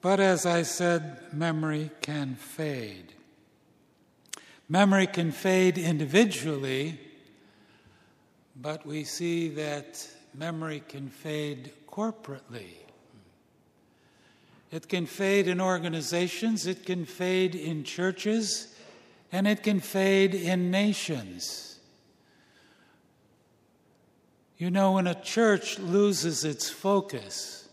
But 0.00 0.20
as 0.20 0.46
I 0.46 0.62
said, 0.62 1.32
memory 1.32 1.90
can 2.00 2.36
fade. 2.36 3.12
Memory 4.68 5.08
can 5.08 5.32
fade 5.32 5.76
individually, 5.78 6.98
but 8.54 8.86
we 8.86 9.04
see 9.04 9.48
that 9.48 10.06
memory 10.32 10.82
can 10.88 11.08
fade 11.08 11.72
corporately. 11.88 12.76
It 14.70 14.88
can 14.88 15.06
fade 15.06 15.48
in 15.48 15.60
organizations, 15.60 16.66
it 16.66 16.86
can 16.86 17.04
fade 17.04 17.54
in 17.54 17.82
churches, 17.82 18.72
and 19.32 19.48
it 19.48 19.62
can 19.62 19.80
fade 19.80 20.34
in 20.34 20.70
nations. 20.70 21.78
You 24.58 24.70
know, 24.70 24.92
when 24.92 25.06
a 25.06 25.20
church 25.20 25.78
loses 25.78 26.44
its 26.44 26.70
focus, 26.70 27.68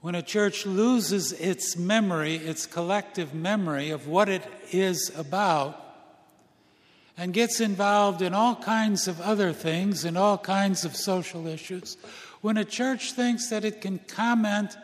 when 0.00 0.14
a 0.14 0.22
church 0.22 0.64
loses 0.64 1.32
its 1.32 1.76
memory, 1.76 2.36
its 2.36 2.66
collective 2.66 3.34
memory 3.34 3.90
of 3.90 4.06
what 4.06 4.28
it 4.28 4.44
is 4.70 5.12
about, 5.16 5.84
and 7.16 7.34
gets 7.34 7.60
involved 7.60 8.22
in 8.22 8.32
all 8.32 8.54
kinds 8.54 9.08
of 9.08 9.20
other 9.20 9.52
things 9.52 10.04
and 10.04 10.16
all 10.16 10.38
kinds 10.38 10.84
of 10.84 10.94
social 10.94 11.48
issues, 11.48 11.96
when 12.40 12.56
a 12.56 12.64
church 12.64 13.12
thinks 13.12 13.50
that 13.50 13.64
it 13.64 13.80
can 13.80 13.98
comment 13.98 14.76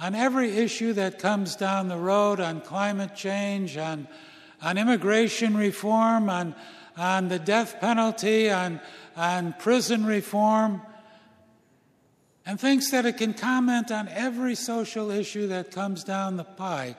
on 0.00 0.14
every 0.14 0.56
issue 0.56 0.94
that 0.94 1.18
comes 1.18 1.54
down 1.56 1.88
the 1.88 1.96
road 1.96 2.40
on 2.40 2.62
climate 2.62 3.14
change, 3.14 3.76
on, 3.76 4.08
on 4.62 4.78
immigration 4.78 5.54
reform, 5.54 6.30
on, 6.30 6.54
on 6.96 7.28
the 7.28 7.38
death 7.38 7.78
penalty, 7.80 8.50
on, 8.50 8.80
on 9.14 9.54
prison 9.58 10.06
reform, 10.06 10.80
and 12.46 12.58
thinks 12.58 12.90
that 12.90 13.04
it 13.04 13.18
can 13.18 13.34
comment 13.34 13.92
on 13.92 14.08
every 14.08 14.54
social 14.54 15.10
issue 15.10 15.48
that 15.48 15.70
comes 15.70 16.02
down 16.02 16.38
the 16.38 16.44
pike, 16.44 16.96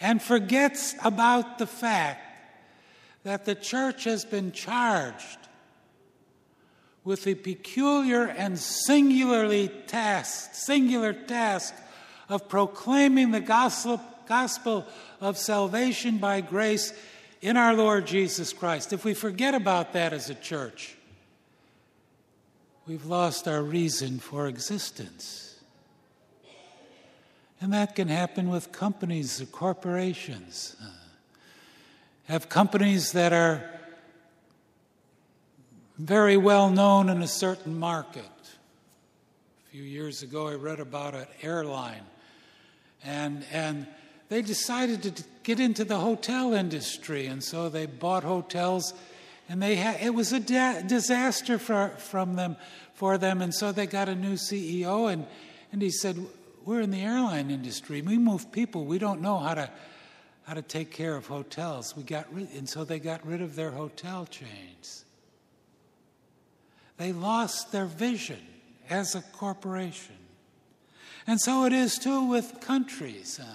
and 0.00 0.22
forgets 0.22 0.94
about 1.04 1.58
the 1.58 1.66
fact 1.66 2.22
that 3.24 3.44
the 3.44 3.56
church 3.56 4.04
has 4.04 4.24
been 4.24 4.52
charged 4.52 5.38
with 7.02 7.24
the 7.24 7.34
peculiar 7.34 8.24
and 8.24 8.56
singularly 8.56 9.68
task, 9.88 10.54
singular 10.54 11.12
task 11.12 11.74
of 12.28 12.48
proclaiming 12.48 13.30
the 13.30 13.40
gospel, 13.40 14.00
gospel 14.28 14.86
of 15.20 15.38
salvation 15.38 16.18
by 16.18 16.40
grace 16.40 16.92
in 17.40 17.56
our 17.56 17.74
Lord 17.74 18.06
Jesus 18.06 18.52
Christ. 18.52 18.92
If 18.92 19.04
we 19.04 19.14
forget 19.14 19.54
about 19.54 19.92
that 19.92 20.12
as 20.12 20.30
a 20.30 20.34
church, 20.34 20.96
we've 22.86 23.06
lost 23.06 23.46
our 23.46 23.62
reason 23.62 24.18
for 24.18 24.48
existence. 24.48 25.60
And 27.60 27.72
that 27.72 27.94
can 27.94 28.08
happen 28.08 28.50
with 28.50 28.72
companies 28.72 29.40
or 29.40 29.46
corporations. 29.46 30.76
Uh, 30.82 30.88
have 32.24 32.48
companies 32.48 33.12
that 33.12 33.32
are 33.32 33.62
very 35.98 36.36
well 36.36 36.68
known 36.68 37.08
in 37.08 37.22
a 37.22 37.28
certain 37.28 37.78
market. 37.78 38.24
A 38.24 39.70
few 39.70 39.82
years 39.82 40.22
ago, 40.22 40.48
I 40.48 40.54
read 40.54 40.80
about 40.80 41.14
an 41.14 41.26
airline, 41.42 42.02
and, 43.06 43.44
and 43.52 43.86
they 44.28 44.42
decided 44.42 45.02
to 45.02 45.24
get 45.44 45.60
into 45.60 45.84
the 45.84 45.98
hotel 45.98 46.52
industry, 46.52 47.26
and 47.26 47.42
so 47.42 47.68
they 47.68 47.86
bought 47.86 48.24
hotels, 48.24 48.92
and 49.48 49.62
they 49.62 49.76
had, 49.76 50.00
it 50.02 50.14
was 50.14 50.32
a 50.32 50.40
da- 50.40 50.82
disaster 50.82 51.58
for, 51.58 51.90
from 51.98 52.34
them, 52.34 52.56
for 52.94 53.16
them, 53.16 53.40
and 53.40 53.54
so 53.54 53.70
they 53.70 53.86
got 53.86 54.08
a 54.08 54.14
new 54.14 54.34
CEO, 54.34 55.12
and, 55.12 55.24
and 55.70 55.80
he 55.80 55.90
said, 55.90 56.18
We're 56.64 56.80
in 56.80 56.90
the 56.90 57.00
airline 57.00 57.50
industry. 57.50 58.02
We 58.02 58.18
move 58.18 58.50
people. 58.50 58.84
We 58.84 58.98
don't 58.98 59.20
know 59.20 59.38
how 59.38 59.54
to 59.54 59.70
how 60.46 60.54
to 60.54 60.62
take 60.62 60.92
care 60.92 61.16
of 61.16 61.26
hotels. 61.26 61.96
We 61.96 62.04
got 62.04 62.32
rid, 62.32 62.48
and 62.54 62.68
so 62.68 62.84
they 62.84 63.00
got 63.00 63.26
rid 63.26 63.42
of 63.42 63.56
their 63.56 63.72
hotel 63.72 64.26
chains. 64.26 65.04
They 66.98 67.12
lost 67.12 67.72
their 67.72 67.86
vision 67.86 68.40
as 68.88 69.16
a 69.16 69.22
corporation. 69.22 70.14
And 71.26 71.40
so 71.40 71.64
it 71.64 71.72
is 71.72 71.98
too 71.98 72.24
with 72.24 72.60
countries. 72.60 73.40
Uh, 73.42 73.46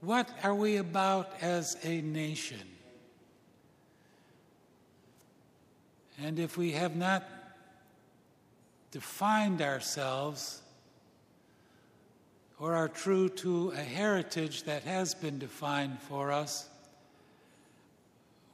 what 0.00 0.28
are 0.42 0.54
we 0.54 0.76
about 0.76 1.30
as 1.40 1.76
a 1.82 2.00
nation? 2.00 2.60
And 6.18 6.38
if 6.38 6.56
we 6.56 6.72
have 6.72 6.96
not 6.96 7.28
defined 8.90 9.60
ourselves 9.60 10.62
or 12.58 12.74
are 12.74 12.88
true 12.88 13.28
to 13.28 13.70
a 13.70 13.82
heritage 13.82 14.62
that 14.62 14.84
has 14.84 15.14
been 15.14 15.38
defined 15.38 16.00
for 16.00 16.30
us, 16.30 16.68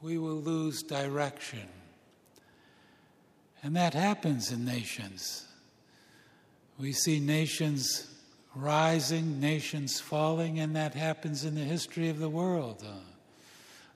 we 0.01 0.17
will 0.17 0.41
lose 0.41 0.81
direction. 0.81 1.67
And 3.63 3.75
that 3.75 3.93
happens 3.93 4.51
in 4.51 4.65
nations. 4.65 5.47
We 6.81 6.93
see 6.93 7.19
nations 7.19 8.07
rising, 8.55 9.39
nations 9.39 9.99
falling, 9.99 10.59
and 10.59 10.75
that 10.75 10.95
happens 10.95 11.45
in 11.45 11.53
the 11.53 11.61
history 11.61 12.09
of 12.09 12.17
the 12.17 12.27
world. 12.27 12.83
Uh, 12.83 12.93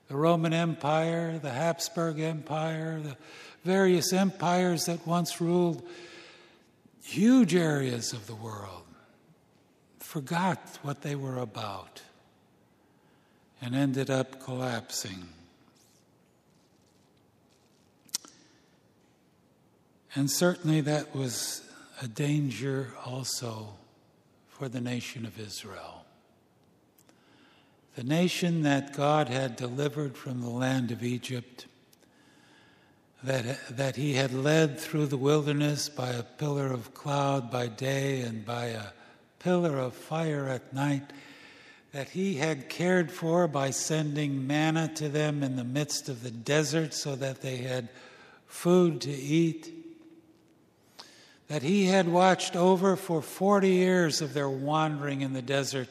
the 0.07 0.15
Roman 0.15 0.53
Empire, 0.53 1.39
the 1.39 1.49
Habsburg 1.49 2.19
Empire, 2.19 3.01
the 3.01 3.17
various 3.63 4.13
empires 4.13 4.85
that 4.85 5.07
once 5.07 5.41
ruled 5.41 5.81
huge 7.01 7.55
areas 7.55 8.13
of 8.13 8.27
the 8.27 8.35
world 8.35 8.83
forgot 9.97 10.59
what 10.83 11.01
they 11.01 11.15
were 11.15 11.39
about 11.39 12.03
and 13.63 13.73
ended 13.73 14.11
up 14.11 14.39
collapsing. 14.43 15.27
And 20.13 20.29
certainly 20.29 20.81
that 20.81 21.15
was 21.15 21.64
a 22.01 22.07
danger 22.07 22.93
also 23.05 23.73
for 24.47 24.69
the 24.69 24.81
nation 24.81 25.25
of 25.25 25.39
Israel. 25.39 26.05
The 27.95 28.03
nation 28.03 28.63
that 28.63 28.95
God 28.95 29.29
had 29.29 29.55
delivered 29.55 30.17
from 30.17 30.41
the 30.41 30.49
land 30.49 30.91
of 30.91 31.03
Egypt, 31.03 31.65
that, 33.23 33.57
that 33.69 33.95
He 33.95 34.13
had 34.13 34.33
led 34.33 34.79
through 34.79 35.07
the 35.07 35.17
wilderness 35.17 35.87
by 35.89 36.09
a 36.09 36.23
pillar 36.23 36.71
of 36.71 36.93
cloud 36.93 37.49
by 37.49 37.67
day 37.67 38.21
and 38.21 38.45
by 38.45 38.65
a 38.65 38.87
pillar 39.39 39.77
of 39.77 39.93
fire 39.93 40.47
at 40.49 40.73
night 40.73 41.03
that 41.95 42.09
he 42.09 42.33
had 42.33 42.67
cared 42.67 43.09
for 43.09 43.47
by 43.47 43.69
sending 43.69 44.45
manna 44.45 44.91
to 44.93 45.07
them 45.07 45.41
in 45.41 45.55
the 45.55 45.63
midst 45.63 46.09
of 46.09 46.23
the 46.23 46.29
desert 46.29 46.93
so 46.93 47.15
that 47.15 47.41
they 47.41 47.55
had 47.55 47.87
food 48.47 48.99
to 48.99 49.11
eat, 49.11 49.71
that 51.47 51.63
he 51.63 51.85
had 51.85 52.07
watched 52.07 52.55
over 52.55 52.95
for 52.95 53.21
40 53.21 53.69
years 53.69 54.21
of 54.21 54.33
their 54.33 54.49
wandering 54.49 55.21
in 55.21 55.33
the 55.33 55.41
desert 55.41 55.87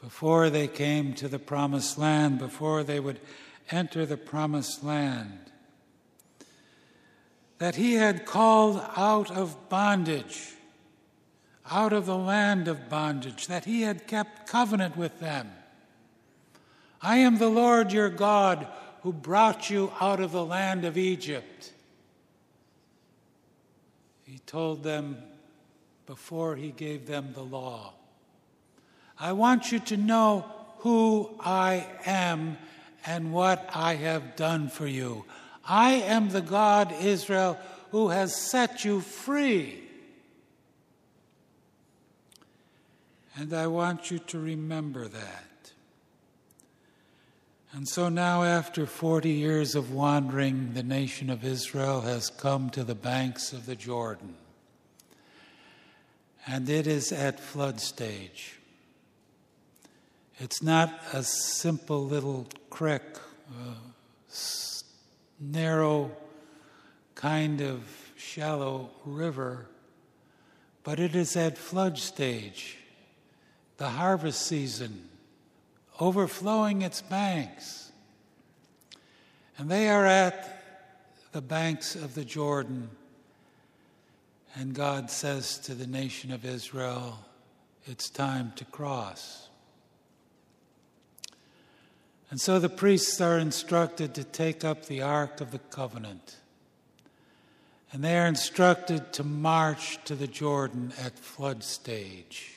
before 0.00 0.50
they 0.50 0.68
came 0.68 1.14
to 1.14 1.28
the 1.28 1.38
promised 1.38 1.96
land, 1.96 2.38
before 2.38 2.82
they 2.82 3.00
would 3.00 3.20
enter 3.70 4.04
the 4.04 4.16
promised 4.16 4.84
land. 4.84 5.38
That 7.58 7.76
he 7.76 7.94
had 7.94 8.26
called 8.26 8.82
out 8.96 9.30
of 9.30 9.68
bondage 9.68 10.54
out 11.70 11.92
of 11.92 12.06
the 12.06 12.16
land 12.16 12.68
of 12.68 12.88
bondage, 12.88 13.46
that 13.46 13.64
he 13.64 13.82
had 13.82 14.06
kept 14.06 14.48
covenant 14.48 14.96
with 14.96 15.20
them. 15.20 15.50
I 17.00 17.18
am 17.18 17.38
the 17.38 17.48
Lord 17.48 17.92
your 17.92 18.10
God 18.10 18.66
who 19.02 19.12
brought 19.12 19.70
you 19.70 19.92
out 20.00 20.20
of 20.20 20.32
the 20.32 20.44
land 20.44 20.84
of 20.84 20.96
Egypt. 20.96 21.72
He 24.34 24.40
told 24.40 24.82
them 24.82 25.18
before 26.06 26.56
he 26.56 26.72
gave 26.72 27.06
them 27.06 27.28
the 27.34 27.44
law. 27.44 27.92
I 29.16 29.30
want 29.30 29.70
you 29.70 29.78
to 29.78 29.96
know 29.96 30.44
who 30.78 31.30
I 31.38 31.86
am 32.04 32.58
and 33.06 33.32
what 33.32 33.70
I 33.72 33.94
have 33.94 34.34
done 34.34 34.70
for 34.70 34.88
you. 34.88 35.24
I 35.64 35.92
am 35.92 36.30
the 36.30 36.40
God, 36.40 36.92
Israel, 37.00 37.56
who 37.92 38.08
has 38.08 38.34
set 38.34 38.84
you 38.84 39.02
free 39.02 39.84
And 43.36 43.52
I 43.52 43.66
want 43.66 44.10
you 44.10 44.18
to 44.18 44.38
remember 44.38 45.08
that. 45.08 45.44
And 47.74 47.88
so 47.88 48.08
now, 48.08 48.44
after 48.44 48.86
40 48.86 49.30
years 49.30 49.74
of 49.74 49.92
wandering, 49.92 50.74
the 50.74 50.84
nation 50.84 51.28
of 51.28 51.44
Israel 51.44 52.02
has 52.02 52.30
come 52.30 52.70
to 52.70 52.84
the 52.84 52.94
banks 52.94 53.52
of 53.52 53.66
the 53.66 53.74
Jordan. 53.74 54.36
And 56.46 56.68
it 56.68 56.86
is 56.86 57.10
at 57.10 57.40
flood 57.40 57.80
stage. 57.80 58.60
It's 60.38 60.62
not 60.62 60.96
a 61.12 61.24
simple 61.24 62.06
little 62.06 62.46
creek, 62.70 63.02
narrow, 65.40 66.12
kind 67.16 67.60
of 67.60 67.82
shallow 68.16 68.90
river, 69.04 69.66
but 70.84 71.00
it 71.00 71.16
is 71.16 71.34
at 71.34 71.58
flood 71.58 71.98
stage 71.98 72.78
the 73.78 73.88
harvest 73.88 74.46
season, 74.46 75.08
overflowing 76.00 76.82
its 76.82 77.02
banks. 77.02 77.92
And 79.56 79.70
they 79.70 79.88
are 79.88 80.04
at 80.04 80.62
the 81.32 81.42
banks 81.42 81.94
of 81.94 82.14
the 82.14 82.24
Jordan. 82.24 82.90
And 84.54 84.74
God 84.74 85.10
says 85.10 85.58
to 85.60 85.74
the 85.74 85.86
nation 85.86 86.32
of 86.32 86.44
Israel, 86.44 87.18
it's 87.86 88.08
time 88.08 88.52
to 88.56 88.64
cross. 88.64 89.48
And 92.30 92.40
so 92.40 92.58
the 92.58 92.68
priests 92.68 93.20
are 93.20 93.38
instructed 93.38 94.14
to 94.14 94.24
take 94.24 94.64
up 94.64 94.86
the 94.86 95.02
Ark 95.02 95.40
of 95.40 95.50
the 95.50 95.58
Covenant. 95.58 96.36
And 97.92 98.02
they 98.02 98.18
are 98.18 98.26
instructed 98.26 99.12
to 99.12 99.22
march 99.22 100.02
to 100.06 100.16
the 100.16 100.26
Jordan 100.26 100.92
at 101.00 101.16
flood 101.16 101.62
stage. 101.62 102.53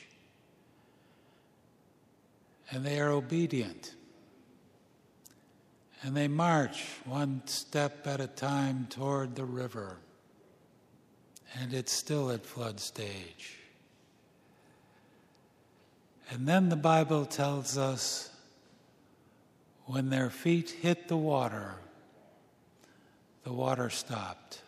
And 2.70 2.84
they 2.84 3.00
are 3.00 3.10
obedient. 3.10 3.94
And 6.02 6.16
they 6.16 6.28
march 6.28 6.84
one 7.04 7.42
step 7.46 8.06
at 8.06 8.20
a 8.20 8.26
time 8.26 8.86
toward 8.88 9.34
the 9.34 9.44
river. 9.44 9.98
And 11.58 11.72
it's 11.72 11.92
still 11.92 12.30
at 12.30 12.44
flood 12.44 12.78
stage. 12.78 13.56
And 16.30 16.46
then 16.46 16.68
the 16.68 16.76
Bible 16.76 17.24
tells 17.24 17.78
us 17.78 18.30
when 19.86 20.10
their 20.10 20.28
feet 20.28 20.70
hit 20.70 21.08
the 21.08 21.16
water, 21.16 21.76
the 23.44 23.52
water 23.52 23.88
stopped. 23.88 24.60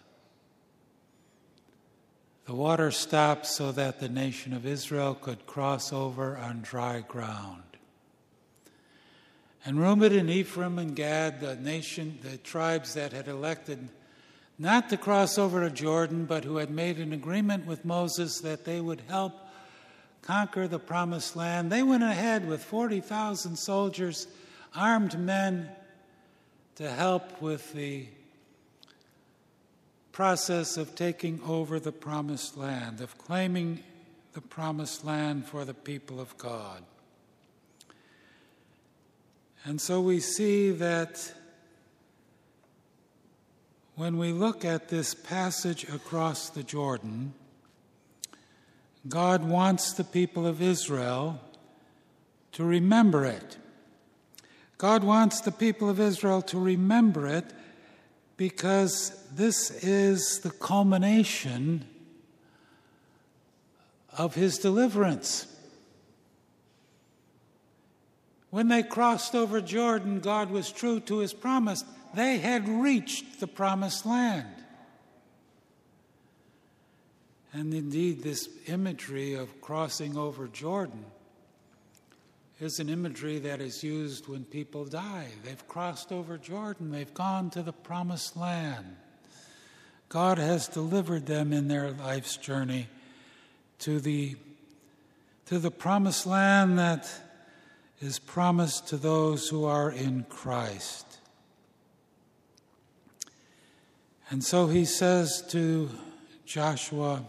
The 2.47 2.55
water 2.55 2.91
stopped 2.91 3.45
so 3.47 3.71
that 3.73 4.01
the 4.01 4.09
nation 4.09 4.55
of 4.55 4.65
Israel 4.65 5.15
could 5.15 5.47
cross 5.47 5.93
over 5.93 6.39
on 6.39 6.63
dry 6.63 7.05
ground. 7.07 7.70
And 9.65 9.79
Reuben 9.79 10.19
and 10.19 10.31
Ephraim 10.31 10.79
and 10.79 10.97
Gad, 10.97 11.41
the 11.41 11.57
nation, 11.57 12.19
the 12.23 12.39
tribes 12.39 12.95
that 12.95 13.13
had 13.13 13.29
elected 13.29 13.89
not 14.59 14.91
to 14.91 14.97
cross 14.97 15.39
over 15.39 15.61
to 15.61 15.75
Jordan, 15.75 16.27
but 16.27 16.45
who 16.45 16.57
had 16.57 16.71
made 16.71 16.99
an 16.99 17.13
agreement 17.13 17.67
with 17.67 17.85
Moses 17.85 18.41
that 18.41 18.65
they 18.65 18.81
would 18.81 19.03
help 19.09 19.33
conquer 20.23 20.69
the 20.69 20.79
promised 20.79 21.35
land, 21.35 21.73
they 21.73 21.83
went 21.83 22.03
ahead 22.03 22.47
with 22.47 22.63
40,000 22.63 23.57
soldiers, 23.57 24.27
armed 24.75 25.19
men, 25.19 25.71
to 26.77 26.91
help 26.91 27.41
with 27.41 27.73
the 27.73 28.07
process 30.13 30.77
of 30.77 30.95
taking 30.95 31.41
over 31.47 31.81
the 31.81 31.93
promised 31.93 32.57
land, 32.57 33.01
of 33.01 33.17
claiming 33.19 33.83
the 34.33 34.41
promised 34.41 35.05
land 35.05 35.47
for 35.47 35.65
the 35.65 35.75
people 35.75 36.21
of 36.21 36.37
God. 36.37 36.83
And 39.65 39.81
so 39.81 40.01
we 40.01 40.21
see 40.21 40.71
that 40.71 41.33
when 43.95 44.17
we 44.17 44.33
look 44.33 44.65
at 44.65 44.89
this 44.89 45.13
passage 45.13 45.85
across 45.85 46.49
the 46.49 46.63
Jordan, 46.63 47.35
God 49.07 49.45
wants 49.45 49.93
the 49.93 50.05
people 50.05 50.47
of 50.47 50.63
Israel 50.63 51.41
to 52.53 52.65
remember 52.65 53.25
it. 53.27 53.59
God 54.79 55.05
wants 55.05 55.43
the 55.43 55.53
people 55.53 55.91
of 55.91 56.01
Israel 56.01 56.41
to 56.43 56.59
remember 56.59 57.27
it 57.27 57.45
because 58.39 59.23
this 59.35 59.71
is 59.85 60.41
the 60.41 60.51
culmination 60.51 61.85
of 64.17 64.35
his 64.35 64.57
deliverance. 64.57 65.47
When 68.51 68.69
they 68.69 68.83
crossed 68.83 69.35
over 69.35 69.61
Jordan, 69.61 70.21
God 70.21 70.51
was 70.51 70.73
true 70.73 71.01
to 71.01 71.19
his 71.19 71.33
promise. 71.33 71.85
They 72.15 72.39
had 72.39 72.69
reached 72.69 73.41
the 73.41 73.47
promised 73.47 74.05
land. 74.05 74.49
And 77.53 77.73
indeed, 77.75 78.23
this 78.23 78.49
imagery 78.67 79.35
of 79.35 79.61
crossing 79.61 80.17
over 80.17 80.47
Jordan 80.49 81.05
is 82.61 82.79
an 82.79 82.89
imagery 82.89 83.39
that 83.39 83.61
is 83.61 83.83
used 83.83 84.29
when 84.29 84.45
people 84.45 84.85
die. 84.85 85.29
They've 85.45 85.69
crossed 85.69 86.13
over 86.13 86.37
Jordan, 86.37 86.91
they've 86.91 87.13
gone 87.15 87.51
to 87.51 87.63
the 87.63 87.73
promised 87.73 88.37
land. 88.37 88.97
God 90.09 90.39
has 90.39 90.69
delivered 90.69 91.27
them 91.27 91.53
in 91.53 91.69
their 91.69 91.93
life's 91.93 92.37
journey 92.37 92.89
to 93.81 94.01
the, 94.01 94.37
to 95.47 95.59
the 95.59 95.71
promised 95.71 96.27
land 96.27 96.79
that 96.79 97.09
is 98.01 98.19
promised 98.19 98.89
to 98.89 98.97
those 98.97 99.49
who 99.49 99.67
are 99.67 99.91
in 99.91 100.25
Christ. 100.29 101.07
And 104.31 104.43
so 104.43 104.69
he 104.69 104.87
says 104.87 105.45
to 105.51 105.91
Joshua, 106.47 107.25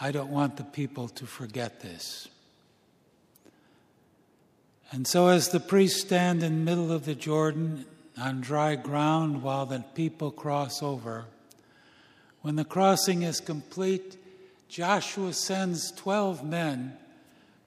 I 0.00 0.12
don't 0.12 0.30
want 0.30 0.56
the 0.56 0.64
people 0.64 1.08
to 1.08 1.26
forget 1.26 1.80
this. 1.80 2.28
And 4.92 5.06
so, 5.06 5.28
as 5.28 5.50
the 5.50 5.60
priests 5.60 6.00
stand 6.00 6.42
in 6.42 6.52
the 6.52 6.70
middle 6.70 6.90
of 6.90 7.04
the 7.04 7.14
Jordan 7.14 7.84
on 8.18 8.40
dry 8.40 8.74
ground 8.74 9.42
while 9.42 9.66
the 9.66 9.84
people 9.94 10.30
cross 10.30 10.82
over, 10.82 11.26
when 12.42 12.56
the 12.56 12.64
crossing 12.64 13.22
is 13.22 13.40
complete, 13.40 14.16
Joshua 14.68 15.32
sends 15.32 15.92
12 15.92 16.44
men 16.44 16.96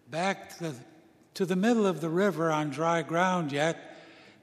back 0.09 0.57
to 0.57 0.63
the 0.63 0.75
to 1.33 1.45
the 1.45 1.55
middle 1.55 1.85
of 1.85 2.01
the 2.01 2.09
river 2.09 2.51
on 2.51 2.69
dry 2.69 3.01
ground 3.01 3.51
yet 3.51 3.93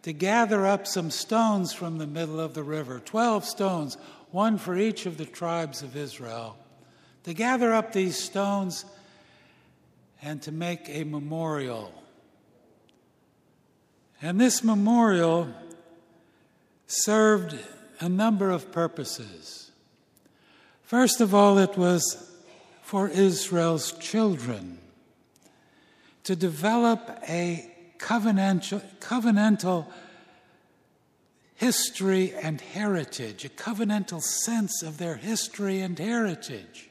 to 0.03 0.12
gather 0.12 0.66
up 0.66 0.87
some 0.87 1.11
stones 1.11 1.72
from 1.72 1.98
the 1.98 2.07
middle 2.07 2.40
of 2.40 2.55
the 2.55 2.62
river 2.62 3.00
12 3.00 3.44
stones, 3.44 3.96
one 4.31 4.59
for 4.59 4.76
each 4.76 5.07
of 5.07 5.16
the 5.16 5.26
tribes 5.26 5.83
of 5.83 5.96
Israel. 5.96 6.57
To 7.24 7.35
gather 7.35 7.72
up 7.72 7.92
these 7.92 8.18
stones 8.18 8.85
and 10.22 10.40
to 10.42 10.53
make 10.53 10.88
a 10.88 11.05
memorial. 11.05 11.92
And 14.22 14.40
this 14.40 14.64
memorial 14.64 15.48
served 16.87 17.59
a 18.00 18.09
number 18.09 18.50
of 18.50 18.72
purposes. 18.72 19.70
First 20.83 21.20
of 21.20 21.35
all, 21.35 21.59
it 21.59 21.76
was 21.76 22.31
for 22.83 23.09
Israel's 23.09 23.92
children 23.92 24.80
to 26.24 26.37
develop 26.37 27.00
a 27.28 27.70
covenantal, 27.98 28.83
covenantal 29.00 29.87
history 31.54 32.33
and 32.35 32.61
heritage, 32.61 33.44
a 33.44 33.48
covenantal 33.48 34.22
sense 34.22 34.83
of 34.83 34.98
their 34.98 35.16
history 35.16 35.80
and 35.80 35.98
heritage. 35.98 36.88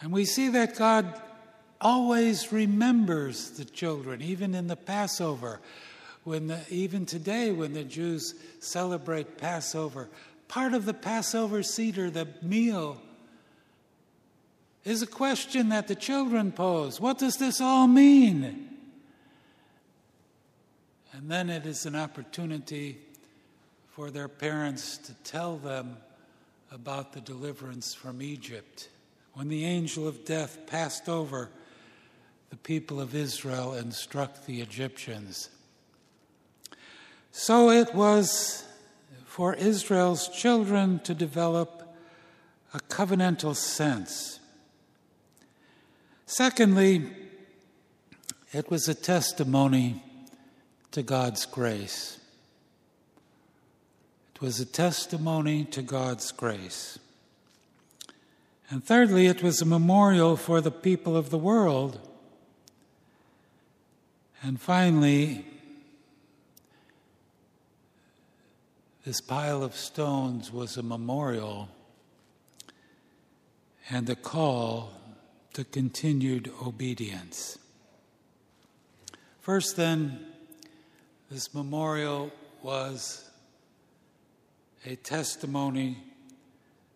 And 0.00 0.12
we 0.12 0.24
see 0.24 0.48
that 0.50 0.76
God 0.76 1.20
always 1.80 2.52
remembers 2.52 3.50
the 3.50 3.64
children, 3.64 4.20
even 4.22 4.54
in 4.54 4.66
the 4.66 4.76
Passover. 4.76 5.60
When 6.24 6.48
the, 6.48 6.60
even 6.68 7.06
today, 7.06 7.52
when 7.52 7.72
the 7.72 7.84
Jews 7.84 8.34
celebrate 8.60 9.38
Passover, 9.38 10.08
part 10.46 10.74
of 10.74 10.84
the 10.84 10.94
Passover 10.94 11.62
Seder, 11.62 12.10
the 12.10 12.28
meal, 12.42 13.00
is 14.84 15.02
a 15.02 15.06
question 15.06 15.68
that 15.70 15.88
the 15.88 15.94
children 15.94 16.52
pose. 16.52 17.00
What 17.00 17.18
does 17.18 17.36
this 17.36 17.60
all 17.60 17.86
mean? 17.86 18.68
And 21.12 21.30
then 21.30 21.50
it 21.50 21.66
is 21.66 21.84
an 21.84 21.96
opportunity 21.96 22.98
for 23.90 24.10
their 24.10 24.28
parents 24.28 24.98
to 24.98 25.12
tell 25.24 25.56
them 25.56 25.96
about 26.70 27.12
the 27.12 27.20
deliverance 27.20 27.94
from 27.94 28.22
Egypt. 28.22 28.88
When 29.34 29.48
the 29.48 29.64
angel 29.64 30.06
of 30.06 30.24
death 30.24 30.66
passed 30.66 31.08
over 31.08 31.50
the 32.50 32.56
people 32.56 33.00
of 33.00 33.14
Israel 33.14 33.72
and 33.72 33.92
struck 33.92 34.46
the 34.46 34.60
Egyptians. 34.60 35.50
So 37.32 37.70
it 37.70 37.94
was 37.94 38.64
for 39.26 39.54
Israel's 39.54 40.28
children 40.28 41.00
to 41.00 41.14
develop 41.14 41.94
a 42.74 42.78
covenantal 42.80 43.54
sense 43.54 44.37
Secondly, 46.30 47.10
it 48.52 48.70
was 48.70 48.86
a 48.86 48.94
testimony 48.94 50.02
to 50.90 51.02
God's 51.02 51.46
grace. 51.46 52.18
It 54.34 54.42
was 54.42 54.60
a 54.60 54.66
testimony 54.66 55.64
to 55.64 55.80
God's 55.80 56.30
grace. 56.32 56.98
And 58.68 58.84
thirdly, 58.84 59.24
it 59.24 59.42
was 59.42 59.62
a 59.62 59.64
memorial 59.64 60.36
for 60.36 60.60
the 60.60 60.70
people 60.70 61.16
of 61.16 61.30
the 61.30 61.38
world. 61.38 61.98
And 64.42 64.60
finally, 64.60 65.46
this 69.06 69.22
pile 69.22 69.62
of 69.62 69.74
stones 69.74 70.52
was 70.52 70.76
a 70.76 70.82
memorial 70.82 71.70
and 73.88 74.10
a 74.10 74.14
call 74.14 74.92
to 75.58 75.64
continued 75.64 76.48
obedience. 76.64 77.58
First, 79.40 79.74
then, 79.74 80.24
this 81.32 81.52
memorial 81.52 82.30
was 82.62 83.28
a 84.86 84.94
testimony 84.94 85.98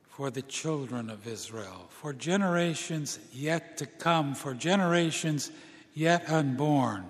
for 0.04 0.30
the 0.30 0.42
children 0.42 1.10
of 1.10 1.26
Israel, 1.26 1.88
for 1.88 2.12
generations 2.12 3.18
yet 3.32 3.78
to 3.78 3.86
come, 3.86 4.32
for 4.32 4.54
generations 4.54 5.50
yet 5.92 6.30
unborn, 6.30 7.04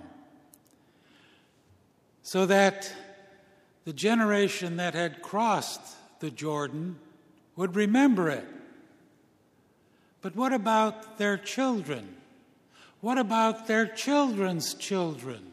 so 2.23 2.47
that 2.47 2.91
the 3.85 3.93
generation 3.93 4.77
that 4.77 4.95
had 4.95 5.21
crossed 5.21 6.19
the 6.19 6.31
Jordan 6.31 6.97
would 7.55 7.75
remember 7.75 8.27
it. 8.27 8.47
But 10.23 10.37
what 10.37 10.53
about 10.53 11.17
their 11.17 11.37
children? 11.37 12.15
What 13.01 13.17
about 13.17 13.67
their 13.67 13.85
children's 13.85 14.73
children? 14.73 15.51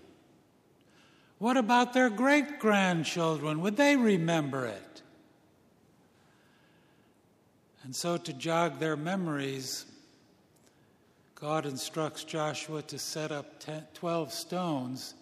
What 1.39 1.57
about 1.57 1.93
their 1.93 2.09
great 2.09 2.61
grandchildren? 2.61 3.61
Would 3.63 3.77
they 3.77 3.97
remember 3.97 4.67
it? 4.67 5.03
And 7.83 7.97
so, 7.97 8.17
to 8.17 8.33
jog 8.33 8.79
their 8.79 8.97
memories, 8.97 9.87
God 11.35 11.67
instructs 11.67 12.23
Joshua 12.23 12.83
to 12.83 12.99
set 12.99 13.33
up 13.33 13.59
10, 13.59 13.87
12 13.95 14.33
stones 14.33 15.15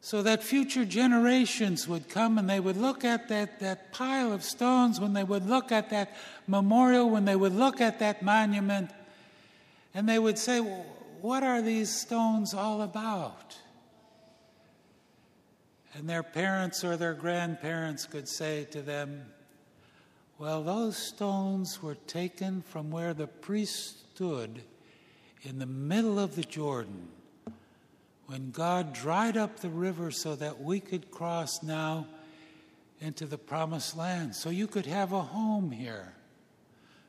so 0.00 0.22
that 0.22 0.42
future 0.42 0.84
generations 0.84 1.88
would 1.88 2.08
come 2.08 2.38
and 2.38 2.48
they 2.48 2.60
would 2.60 2.76
look 2.76 3.04
at 3.04 3.28
that, 3.28 3.60
that 3.60 3.92
pile 3.92 4.32
of 4.32 4.44
stones, 4.44 5.00
when 5.00 5.12
they 5.12 5.24
would 5.24 5.46
look 5.46 5.72
at 5.72 5.90
that 5.90 6.16
memorial, 6.46 7.10
when 7.10 7.24
they 7.24 7.36
would 7.36 7.54
look 7.54 7.80
at 7.80 7.98
that 7.98 8.22
monument, 8.22 8.90
and 9.94 10.08
they 10.08 10.18
would 10.18 10.38
say, 10.38 10.60
What 11.20 11.42
are 11.42 11.60
these 11.60 11.90
stones 11.90 12.54
all 12.54 12.82
about? 12.82 13.56
And 15.94 16.08
their 16.08 16.22
parents 16.22 16.84
or 16.84 16.96
their 16.96 17.14
grandparents 17.14 18.06
could 18.06 18.28
say 18.28 18.64
to 18.70 18.82
them, 18.82 19.24
well, 20.38 20.62
those 20.62 20.96
stones 20.96 21.82
were 21.82 21.96
taken 21.96 22.62
from 22.62 22.92
where 22.92 23.12
the 23.12 23.26
priest 23.26 24.14
stood 24.14 24.62
in 25.42 25.58
the 25.58 25.66
middle 25.66 26.20
of 26.20 26.36
the 26.36 26.44
Jordan 26.44 27.08
when 28.28 28.50
God 28.50 28.92
dried 28.92 29.38
up 29.38 29.60
the 29.60 29.70
river 29.70 30.10
so 30.10 30.36
that 30.36 30.60
we 30.60 30.80
could 30.80 31.10
cross 31.10 31.62
now 31.62 32.06
into 33.00 33.24
the 33.24 33.38
promised 33.38 33.96
land, 33.96 34.36
so 34.36 34.50
you 34.50 34.66
could 34.66 34.84
have 34.84 35.12
a 35.12 35.22
home 35.22 35.70
here, 35.70 36.12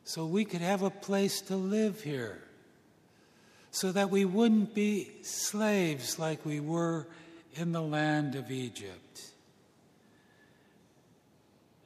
so 0.06 0.26
we 0.26 0.46
could 0.46 0.62
have 0.62 0.82
a 0.82 0.90
place 0.90 1.42
to 1.42 1.58
live 1.58 2.02
here, 2.02 2.42
so 3.70 3.92
that 3.92 4.10
we 4.10 4.24
wouldn't 4.24 4.74
be 4.74 5.12
slaves 5.22 6.18
like 6.18 6.46
we 6.46 6.62
were 6.62 7.06
in 7.56 7.74
the 7.74 7.82
land 7.82 8.36
of 8.36 8.50
Egypt. 8.50 9.22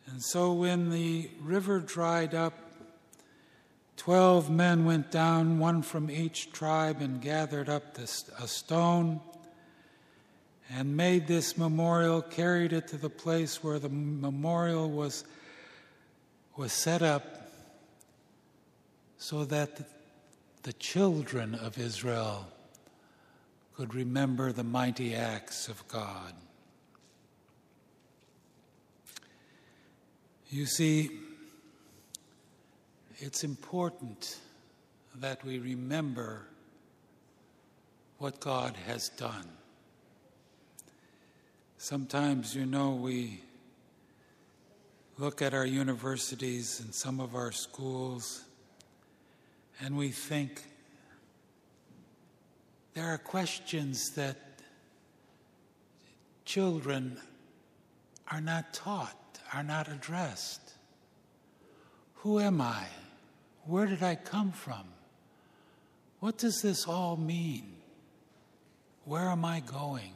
And 0.05 0.21
so 0.21 0.53
when 0.53 0.91
the 0.91 1.27
river 1.41 1.79
dried 1.79 2.35
up, 2.35 2.53
twelve 3.97 4.49
men 4.49 4.85
went 4.85 5.11
down, 5.11 5.59
one 5.59 5.81
from 5.81 6.09
each 6.09 6.51
tribe, 6.51 7.01
and 7.01 7.21
gathered 7.21 7.69
up 7.69 7.95
this, 7.95 8.29
a 8.39 8.47
stone 8.47 9.21
and 10.69 10.97
made 10.97 11.27
this 11.27 11.57
memorial, 11.57 12.21
carried 12.21 12.73
it 12.73 12.87
to 12.87 12.97
the 12.97 13.09
place 13.09 13.63
where 13.63 13.79
the 13.79 13.89
memorial 13.89 14.89
was, 14.89 15.23
was 16.55 16.71
set 16.71 17.01
up 17.01 17.51
so 19.17 19.45
that 19.45 19.75
the, 19.75 19.85
the 20.63 20.73
children 20.73 21.53
of 21.53 21.77
Israel 21.77 22.47
could 23.75 23.93
remember 23.93 24.51
the 24.51 24.63
mighty 24.63 25.13
acts 25.13 25.67
of 25.67 25.87
God. 25.87 26.33
You 30.49 30.65
see, 30.65 31.11
it's 33.25 33.45
important 33.45 34.37
that 35.15 35.45
we 35.45 35.57
remember 35.57 36.45
what 38.17 38.41
God 38.41 38.75
has 38.85 39.07
done. 39.07 39.47
Sometimes, 41.77 42.53
you 42.53 42.65
know, 42.65 42.91
we 42.91 43.39
look 45.17 45.41
at 45.41 45.53
our 45.53 45.65
universities 45.65 46.81
and 46.81 46.93
some 46.93 47.21
of 47.21 47.33
our 47.33 47.53
schools 47.53 48.43
and 49.79 49.95
we 49.95 50.09
think 50.09 50.61
there 52.93 53.05
are 53.05 53.17
questions 53.17 54.09
that 54.15 54.35
children 56.43 57.17
are 58.29 58.41
not 58.41 58.73
taught 58.73 59.15
are 59.53 59.63
not 59.63 59.87
addressed. 59.87 60.73
Who 62.15 62.41
am 62.41 62.59
I? 62.59 62.87
Where 63.65 63.85
did 63.85 64.03
I 64.03 64.15
come 64.15 64.51
from? 64.51 64.83
What 66.19 66.37
does 66.37 66.61
this 66.61 66.87
all 66.87 67.17
mean? 67.17 67.73
Where 69.05 69.29
am 69.29 69.43
I 69.43 69.61
going? 69.61 70.13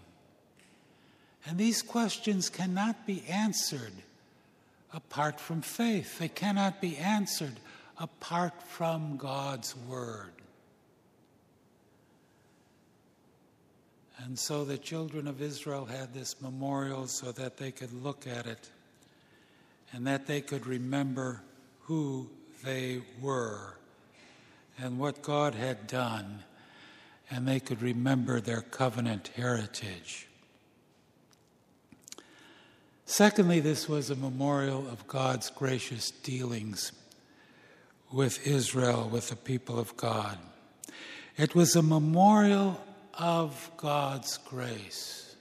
And 1.46 1.58
these 1.58 1.82
questions 1.82 2.50
cannot 2.50 3.06
be 3.06 3.24
answered 3.30 3.94
apart 4.94 5.40
from 5.40 5.62
faith. 5.62 6.20
They 6.20 6.28
cannot 6.28 6.82
be 6.82 6.98
answered 6.98 7.60
apart 7.98 8.62
from 8.64 9.18
God's 9.18 9.76
Word. 9.76 10.32
And 14.20 14.38
so 14.38 14.66
the 14.66 14.78
children 14.78 15.28
of 15.28 15.42
Israel 15.42 15.86
had 15.86 16.14
this 16.14 16.42
memorial 16.42 17.08
so 17.08 17.32
that 17.34 17.58
they 17.58 17.72
could 17.72 17.94
look 18.04 18.26
at 18.28 18.46
it 18.46 18.70
and 19.94 20.06
that 20.08 20.26
they 20.26 20.42
could 20.42 20.66
remember 20.66 21.42
who 21.82 22.30
they 22.64 23.02
were 23.22 23.78
and 24.80 25.00
what 25.00 25.22
God 25.22 25.56
had 25.56 25.88
done, 25.88 26.44
and 27.32 27.48
they 27.48 27.60
could 27.60 27.82
remember 27.82 28.40
their 28.40 28.62
covenant 28.62 29.32
heritage. 29.36 30.28
Secondly, 33.06 33.60
this 33.60 33.88
was 33.90 34.10
a 34.10 34.16
memorial 34.16 34.88
of 34.90 35.08
God's 35.08 35.50
gracious 35.50 36.12
dealings 36.12 36.92
with 38.12 38.46
Israel, 38.46 39.10
with 39.12 39.30
the 39.30 39.36
people 39.36 39.80
of 39.80 39.96
God. 39.98 40.38
It 41.38 41.56
was 41.56 41.76
a 41.76 41.82
memorial 41.82 42.80
of 43.14 43.72
God's 43.78 44.38
grace. 44.38 45.36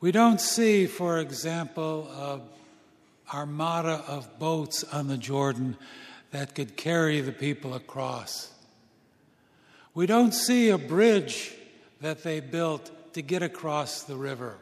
We 0.00 0.12
don't 0.12 0.40
see, 0.40 0.86
for 0.86 1.18
example, 1.18 2.08
an 2.16 2.40
armada 3.32 4.04
of 4.06 4.38
boats 4.38 4.84
on 4.84 5.08
the 5.08 5.18
Jordan 5.18 5.76
that 6.30 6.54
could 6.54 6.76
carry 6.76 7.20
the 7.20 7.32
people 7.32 7.74
across. 7.74 8.52
We 9.94 10.06
don't 10.06 10.32
see 10.32 10.70
a 10.70 10.78
bridge 10.78 11.52
that 12.00 12.22
they 12.22 12.40
built 12.40 12.90
to 13.14 13.22
get 13.22 13.42
across 13.42 14.02
the 14.02 14.16
river. 14.16 14.58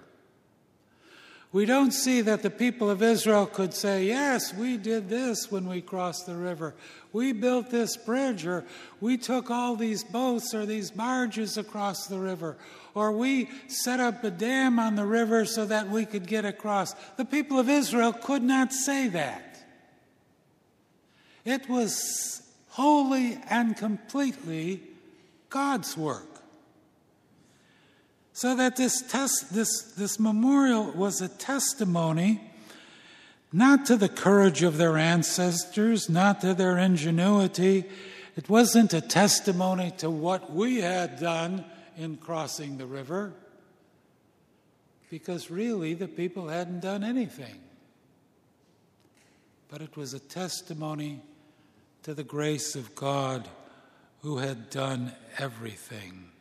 We 1.53 1.65
don't 1.65 1.93
see 1.93 2.21
that 2.23 2.43
the 2.43 2.51
people 2.51 2.91
of 2.91 3.03
Israel 3.03 3.47
could 3.47 3.73
say, 3.73 4.07
Yes, 4.07 4.53
we 4.53 4.77
did 4.77 5.09
this 5.09 5.51
when 5.51 5.69
we 5.69 5.81
crossed 5.81 6.27
the 6.27 6.35
river. 6.35 6.75
We 7.13 7.33
built 7.33 7.71
this 7.71 7.97
bridge, 7.97 8.45
or 8.45 8.65
we 9.01 9.17
took 9.17 9.51
all 9.51 9.77
these 9.77 10.05
boats 10.05 10.55
or 10.55 10.67
these 10.67 10.91
barges 10.91 11.57
across 11.57 12.07
the 12.09 12.19
river, 12.19 12.57
or 12.95 13.13
we 13.13 13.49
set 13.69 14.01
up 14.01 14.23
a 14.23 14.31
dam 14.31 14.79
on 14.79 14.97
the 14.97 15.07
river 15.07 15.45
so 15.47 15.65
that 15.65 15.89
we 15.89 16.05
could 16.05 16.27
get 16.27 16.45
across. 16.45 16.95
The 17.17 17.25
people 17.25 17.59
of 17.59 17.71
Israel 17.71 18.13
could 18.13 18.43
not 18.43 18.73
say 18.73 19.09
that. 19.09 19.65
It 21.47 21.69
was 21.69 22.43
wholly 22.71 23.39
and 23.49 23.77
completely 23.77 24.83
God's 25.49 25.97
work. 25.97 26.36
So 28.37 28.55
that 28.57 28.77
this, 28.77 29.01
test, 29.01 29.55
this, 29.55 29.81
this 29.96 30.20
memorial 30.20 30.92
was 30.92 31.22
a 31.22 31.29
testimony 31.29 32.38
not 33.51 33.87
to 33.87 33.96
the 33.96 34.11
courage 34.11 34.62
of 34.62 34.77
their 34.77 34.99
ancestors, 34.99 36.11
not 36.11 36.42
to 36.42 36.53
their 36.53 36.77
ingenuity. 36.77 37.87
It 38.37 38.51
wasn't 38.51 38.92
a 38.92 39.01
testimony 39.01 39.90
to 39.96 40.11
what 40.11 40.53
we 40.53 40.83
had 40.83 41.18
done 41.18 41.64
in 41.96 42.18
crossing 42.18 42.77
the 42.77 42.85
river 42.85 43.33
because 45.09 45.51
really 45.51 45.94
the 45.94 46.07
people 46.07 46.49
hadn't 46.49 46.81
done 46.81 47.05
anything. 47.05 47.59
But 49.70 49.81
it 49.81 49.96
was 49.96 50.12
a 50.12 50.20
testimony 50.20 51.22
to 52.03 52.12
the 52.12 52.22
grace 52.22 52.77
of 52.77 52.94
God 52.94 53.49
who 54.20 54.37
had 54.37 54.68
done 54.68 55.12
everything. 55.38 56.33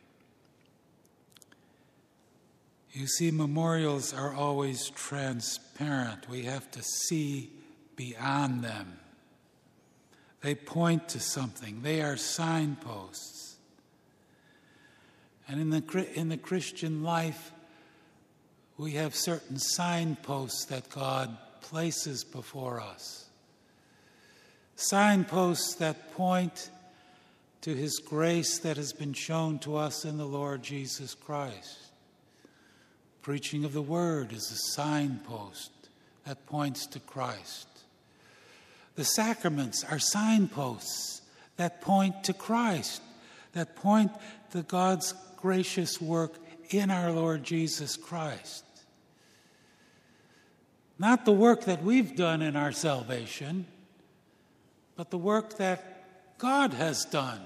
You 2.96 3.06
see, 3.06 3.30
memorials 3.30 4.14
are 4.14 4.32
always 4.32 4.88
transparent. 4.88 6.30
We 6.30 6.44
have 6.44 6.70
to 6.70 6.82
see 6.82 7.50
beyond 7.94 8.64
them. 8.64 8.98
They 10.40 10.54
point 10.54 11.10
to 11.10 11.20
something, 11.20 11.82
they 11.82 12.00
are 12.00 12.16
signposts. 12.16 13.56
And 15.46 15.60
in 15.60 15.68
the, 15.68 16.08
in 16.14 16.30
the 16.30 16.38
Christian 16.38 17.02
life, 17.02 17.52
we 18.78 18.92
have 18.92 19.14
certain 19.14 19.58
signposts 19.58 20.64
that 20.64 20.88
God 20.88 21.36
places 21.60 22.24
before 22.24 22.80
us. 22.80 23.28
Signposts 24.74 25.74
that 25.74 26.14
point 26.14 26.70
to 27.60 27.74
His 27.74 27.98
grace 27.98 28.58
that 28.60 28.78
has 28.78 28.94
been 28.94 29.12
shown 29.12 29.58
to 29.58 29.76
us 29.76 30.06
in 30.06 30.16
the 30.16 30.26
Lord 30.26 30.62
Jesus 30.62 31.14
Christ. 31.14 31.85
Preaching 33.26 33.64
of 33.64 33.72
the 33.72 33.82
Word 33.82 34.32
is 34.32 34.52
a 34.52 34.72
signpost 34.76 35.72
that 36.26 36.46
points 36.46 36.86
to 36.86 37.00
Christ. 37.00 37.66
The 38.94 39.02
sacraments 39.02 39.82
are 39.82 39.98
signposts 39.98 41.22
that 41.56 41.80
point 41.80 42.22
to 42.22 42.32
Christ, 42.32 43.02
that 43.52 43.74
point 43.74 44.12
to 44.52 44.62
God's 44.62 45.12
gracious 45.38 46.00
work 46.00 46.34
in 46.70 46.88
our 46.88 47.10
Lord 47.10 47.42
Jesus 47.42 47.96
Christ. 47.96 48.64
Not 50.96 51.24
the 51.24 51.32
work 51.32 51.64
that 51.64 51.82
we've 51.82 52.14
done 52.14 52.42
in 52.42 52.54
our 52.54 52.70
salvation, 52.70 53.66
but 54.94 55.10
the 55.10 55.18
work 55.18 55.56
that 55.56 56.38
God 56.38 56.74
has 56.74 57.04
done. 57.04 57.40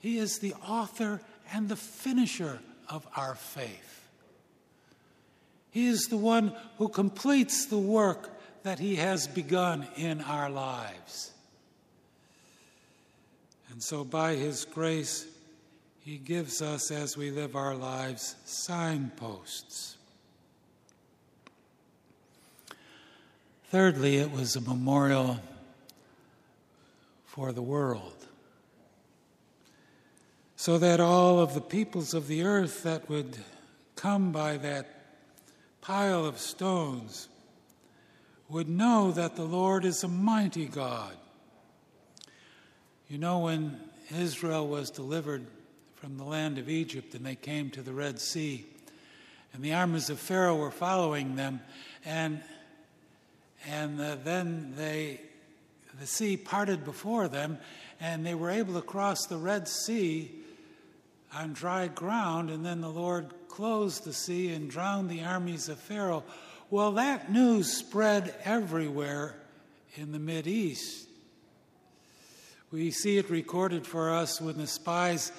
He 0.00 0.18
is 0.18 0.40
the 0.40 0.54
author 0.54 1.20
and 1.52 1.68
the 1.68 1.76
finisher 1.76 2.58
of 2.90 3.06
our 3.16 3.34
faith. 3.34 4.08
He 5.70 5.86
is 5.86 6.08
the 6.08 6.16
one 6.16 6.52
who 6.78 6.88
completes 6.88 7.66
the 7.66 7.78
work 7.78 8.30
that 8.64 8.78
He 8.78 8.96
has 8.96 9.28
begun 9.28 9.86
in 9.96 10.20
our 10.20 10.50
lives. 10.50 11.30
And 13.70 13.82
so, 13.82 14.04
by 14.04 14.34
His 14.34 14.64
grace, 14.64 15.26
He 16.00 16.18
gives 16.18 16.60
us, 16.60 16.90
as 16.90 17.16
we 17.16 17.30
live 17.30 17.54
our 17.54 17.76
lives, 17.76 18.34
signposts. 18.44 19.96
Thirdly, 23.70 24.16
it 24.16 24.32
was 24.32 24.56
a 24.56 24.60
memorial 24.60 25.38
for 27.24 27.52
the 27.52 27.62
world 27.62 28.26
so 30.60 30.76
that 30.76 31.00
all 31.00 31.40
of 31.40 31.54
the 31.54 31.60
peoples 31.62 32.12
of 32.12 32.26
the 32.26 32.42
earth 32.42 32.82
that 32.82 33.08
would 33.08 33.34
come 33.96 34.30
by 34.30 34.58
that 34.58 35.06
pile 35.80 36.26
of 36.26 36.38
stones 36.38 37.30
would 38.50 38.68
know 38.68 39.10
that 39.10 39.36
the 39.36 39.42
Lord 39.42 39.86
is 39.86 40.04
a 40.04 40.08
mighty 40.08 40.66
God. 40.66 41.16
You 43.08 43.16
know, 43.16 43.38
when 43.38 43.80
Israel 44.14 44.68
was 44.68 44.90
delivered 44.90 45.46
from 45.94 46.18
the 46.18 46.24
land 46.24 46.58
of 46.58 46.68
Egypt 46.68 47.14
and 47.14 47.24
they 47.24 47.36
came 47.36 47.70
to 47.70 47.80
the 47.80 47.94
Red 47.94 48.20
Sea, 48.20 48.66
and 49.54 49.62
the 49.62 49.72
armies 49.72 50.10
of 50.10 50.18
Pharaoh 50.18 50.56
were 50.56 50.70
following 50.70 51.36
them, 51.36 51.60
and 52.04 52.42
and 53.66 53.98
uh, 53.98 54.16
then 54.22 54.74
they 54.76 55.22
the 55.98 56.06
sea 56.06 56.36
parted 56.36 56.84
before 56.84 57.28
them, 57.28 57.56
and 57.98 58.26
they 58.26 58.34
were 58.34 58.50
able 58.50 58.74
to 58.74 58.82
cross 58.82 59.24
the 59.24 59.38
Red 59.38 59.66
Sea 59.66 60.36
on 61.34 61.52
dry 61.52 61.88
ground, 61.88 62.50
and 62.50 62.64
then 62.64 62.80
the 62.80 62.88
Lord 62.88 63.32
closed 63.48 64.04
the 64.04 64.12
sea 64.12 64.52
and 64.52 64.70
drowned 64.70 65.08
the 65.08 65.22
armies 65.22 65.68
of 65.68 65.78
Pharaoh. 65.78 66.24
Well, 66.70 66.92
that 66.92 67.30
news 67.30 67.72
spread 67.72 68.34
everywhere 68.44 69.36
in 69.94 70.12
the 70.12 70.18
Mid 70.18 70.46
East. 70.46 71.08
We 72.72 72.90
see 72.92 73.18
it 73.18 73.28
recorded 73.30 73.86
for 73.86 74.10
us 74.10 74.40
when 74.40 74.56
the 74.56 74.66
spies 74.66 75.32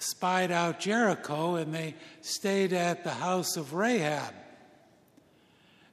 spied 0.00 0.50
out 0.50 0.80
Jericho 0.80 1.56
and 1.56 1.72
they 1.74 1.94
stayed 2.20 2.72
at 2.72 3.04
the 3.04 3.10
house 3.10 3.56
of 3.56 3.74
Rahab. 3.74 4.34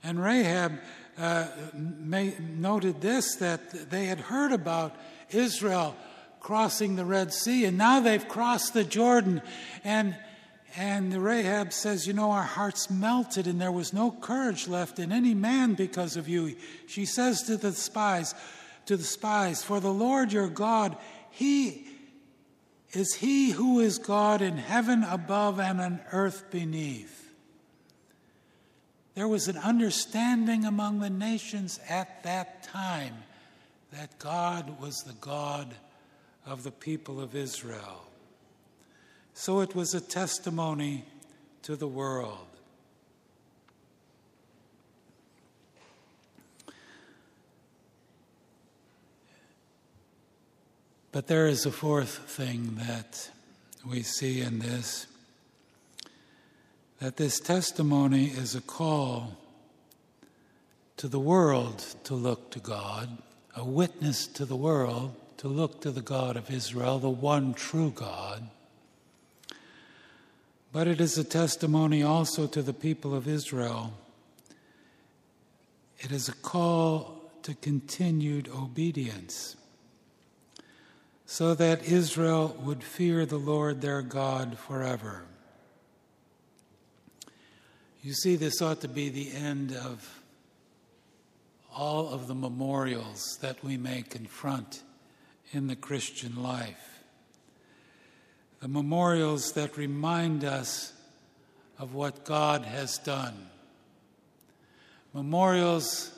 And 0.04 0.22
Rahab 0.22 0.80
uh, 1.18 1.48
noted 1.74 3.02
this 3.02 3.36
that 3.36 3.90
they 3.90 4.06
had 4.06 4.20
heard 4.20 4.52
about 4.52 4.96
Israel 5.30 5.96
crossing 6.46 6.96
the 6.96 7.04
Red 7.04 7.34
Sea, 7.34 7.66
and 7.66 7.76
now 7.76 8.00
they've 8.00 8.28
crossed 8.28 8.76
the 8.76 8.84
Jordan. 8.84 9.42
And, 9.84 10.16
and 10.78 11.12
Rahab 11.12 11.74
says, 11.74 12.06
You 12.06 12.14
know, 12.14 12.30
our 12.30 12.44
hearts 12.44 12.88
melted, 12.88 13.48
and 13.48 13.60
there 13.60 13.72
was 13.72 13.94
no 13.94 14.12
courage 14.12 14.68
left 14.68 15.00
in 15.00 15.12
any 15.12 15.34
man 15.34 15.74
because 15.74 16.16
of 16.18 16.30
you. 16.30 16.56
She 16.86 17.06
says 17.06 17.42
to 17.44 17.58
the 17.58 17.72
spies, 17.72 18.36
to 18.86 18.96
the 18.96 19.04
spies, 19.04 19.64
For 19.64 19.80
the 19.80 19.92
Lord 19.92 20.32
your 20.32 20.48
God, 20.48 20.96
He 21.32 21.88
is 22.92 23.16
He 23.16 23.50
who 23.50 23.80
is 23.80 23.98
God 23.98 24.44
in 24.44 24.58
heaven 24.58 25.04
above 25.04 25.60
and 25.60 25.82
on 25.82 26.00
earth 26.12 26.52
beneath. 26.52 27.28
There 29.16 29.28
was 29.28 29.48
an 29.48 29.58
understanding 29.58 30.64
among 30.64 31.00
the 31.00 31.10
nations 31.10 31.80
at 31.90 32.22
that 32.22 32.62
time 32.62 33.16
that 33.92 34.20
God 34.20 34.80
was 34.80 35.02
the 35.08 35.14
God 35.14 35.74
of 36.46 36.64
the 36.64 36.72
people 36.72 37.20
of 37.20 37.36
Israel. 37.36 38.04
So 39.34 39.62
it 39.62 39.76
was 39.76 39.94
a 39.94 40.02
testimony 40.02 41.06
to 41.64 41.76
the 41.76 41.88
world. 41.88 42.48
But 51.12 51.28
there 51.28 51.48
is 51.48 51.66
a 51.66 51.72
fourth 51.72 52.18
thing 52.30 52.76
that 52.76 53.32
we 53.86 54.04
see 54.04 54.42
in 54.42 54.60
this 54.60 55.08
that 57.00 57.18
this 57.18 57.40
testimony 57.40 58.28
is 58.28 58.56
a 58.56 58.62
call 58.62 59.38
to 60.98 61.08
the 61.08 61.20
world 61.20 61.80
to 62.06 62.16
look 62.16 62.52
to 62.52 62.60
God, 62.60 63.18
a 63.56 63.66
witness 63.66 64.28
to 64.28 64.46
the 64.46 64.56
world 64.56 65.14
to 65.46 65.50
look 65.50 65.80
to 65.80 65.92
the 65.92 66.02
God 66.02 66.38
of 66.38 66.50
Israel, 66.50 66.98
the 66.98 67.08
one 67.08 67.54
true 67.54 67.92
God. 67.92 68.50
But 70.74 70.88
it 70.88 71.00
is 71.00 71.20
a 71.20 71.24
testimony 71.24 72.02
also 72.02 72.48
to 72.48 72.64
the 72.64 72.74
people 72.74 73.14
of 73.14 73.28
Israel. 73.28 73.94
It 76.00 76.12
is 76.12 76.28
a 76.28 76.34
call 76.34 77.30
to 77.44 77.54
continued 77.54 78.48
obedience 78.48 79.56
so 81.28 81.54
that 81.54 81.84
Israel 81.84 82.58
would 82.64 82.84
fear 82.84 83.24
the 83.28 83.38
Lord 83.38 83.82
their 83.82 84.02
God 84.02 84.58
forever. 84.58 85.26
You 88.02 88.14
see, 88.14 88.36
this 88.36 88.64
ought 88.64 88.82
to 88.82 88.88
be 88.88 89.10
the 89.10 89.32
end 89.32 89.76
of 89.76 90.22
all 91.72 92.10
of 92.10 92.26
the 92.26 92.34
memorials 92.34 93.38
that 93.42 93.64
we 93.64 93.78
may 93.78 94.02
confront 94.02 94.82
in 95.52 95.68
the 95.68 95.76
Christian 95.76 96.42
life. 96.42 97.02
The 98.62 98.68
memorials 98.68 99.52
that 99.54 99.78
remind 99.78 100.44
us 100.44 100.94
of 101.78 101.94
what 101.94 102.26
God 102.26 102.64
has 102.64 102.98
done. 102.98 103.48
Memorials 105.14 106.12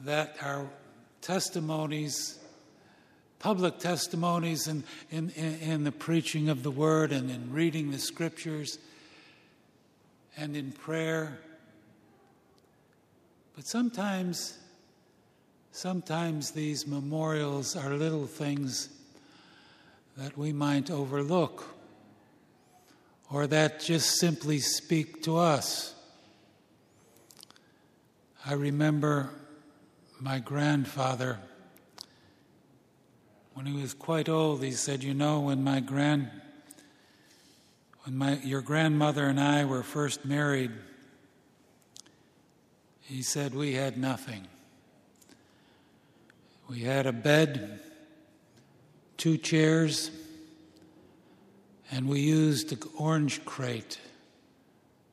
that 0.00 0.36
are 0.42 0.68
testimonies, 1.20 2.38
public 3.38 3.78
testimonies 3.78 4.68
in, 4.68 4.84
in, 5.10 5.30
in, 5.30 5.84
the 5.84 5.92
preaching 5.92 6.48
of 6.48 6.62
the 6.62 6.70
word 6.70 7.12
and 7.12 7.30
in 7.30 7.52
reading 7.52 7.90
the 7.90 7.98
scriptures 7.98 8.78
and 10.36 10.56
in 10.56 10.72
prayer. 10.72 11.38
But 13.54 13.66
sometimes 13.66 14.58
Sometimes 15.76 16.52
these 16.52 16.86
memorials 16.86 17.76
are 17.76 17.90
little 17.90 18.26
things 18.26 18.88
that 20.16 20.38
we 20.38 20.50
might 20.50 20.90
overlook 20.90 21.66
or 23.30 23.46
that 23.46 23.80
just 23.80 24.18
simply 24.18 24.58
speak 24.58 25.22
to 25.24 25.36
us. 25.36 25.94
I 28.46 28.54
remember 28.54 29.28
my 30.18 30.38
grandfather, 30.38 31.40
when 33.52 33.66
he 33.66 33.78
was 33.78 33.92
quite 33.92 34.30
old, 34.30 34.62
he 34.62 34.70
said, 34.70 35.04
You 35.04 35.12
know, 35.12 35.40
when 35.40 35.62
my 35.62 35.80
grand 35.80 36.30
when 38.04 38.16
my, 38.16 38.38
your 38.38 38.62
grandmother 38.62 39.26
and 39.26 39.38
I 39.38 39.66
were 39.66 39.82
first 39.82 40.24
married, 40.24 40.70
he 43.02 43.22
said 43.22 43.54
we 43.54 43.74
had 43.74 43.98
nothing. 43.98 44.48
We 46.68 46.80
had 46.80 47.06
a 47.06 47.12
bed, 47.12 47.80
two 49.16 49.38
chairs, 49.38 50.10
and 51.90 52.08
we 52.08 52.20
used 52.20 52.70
the 52.70 52.88
orange 52.98 53.44
crate 53.44 53.98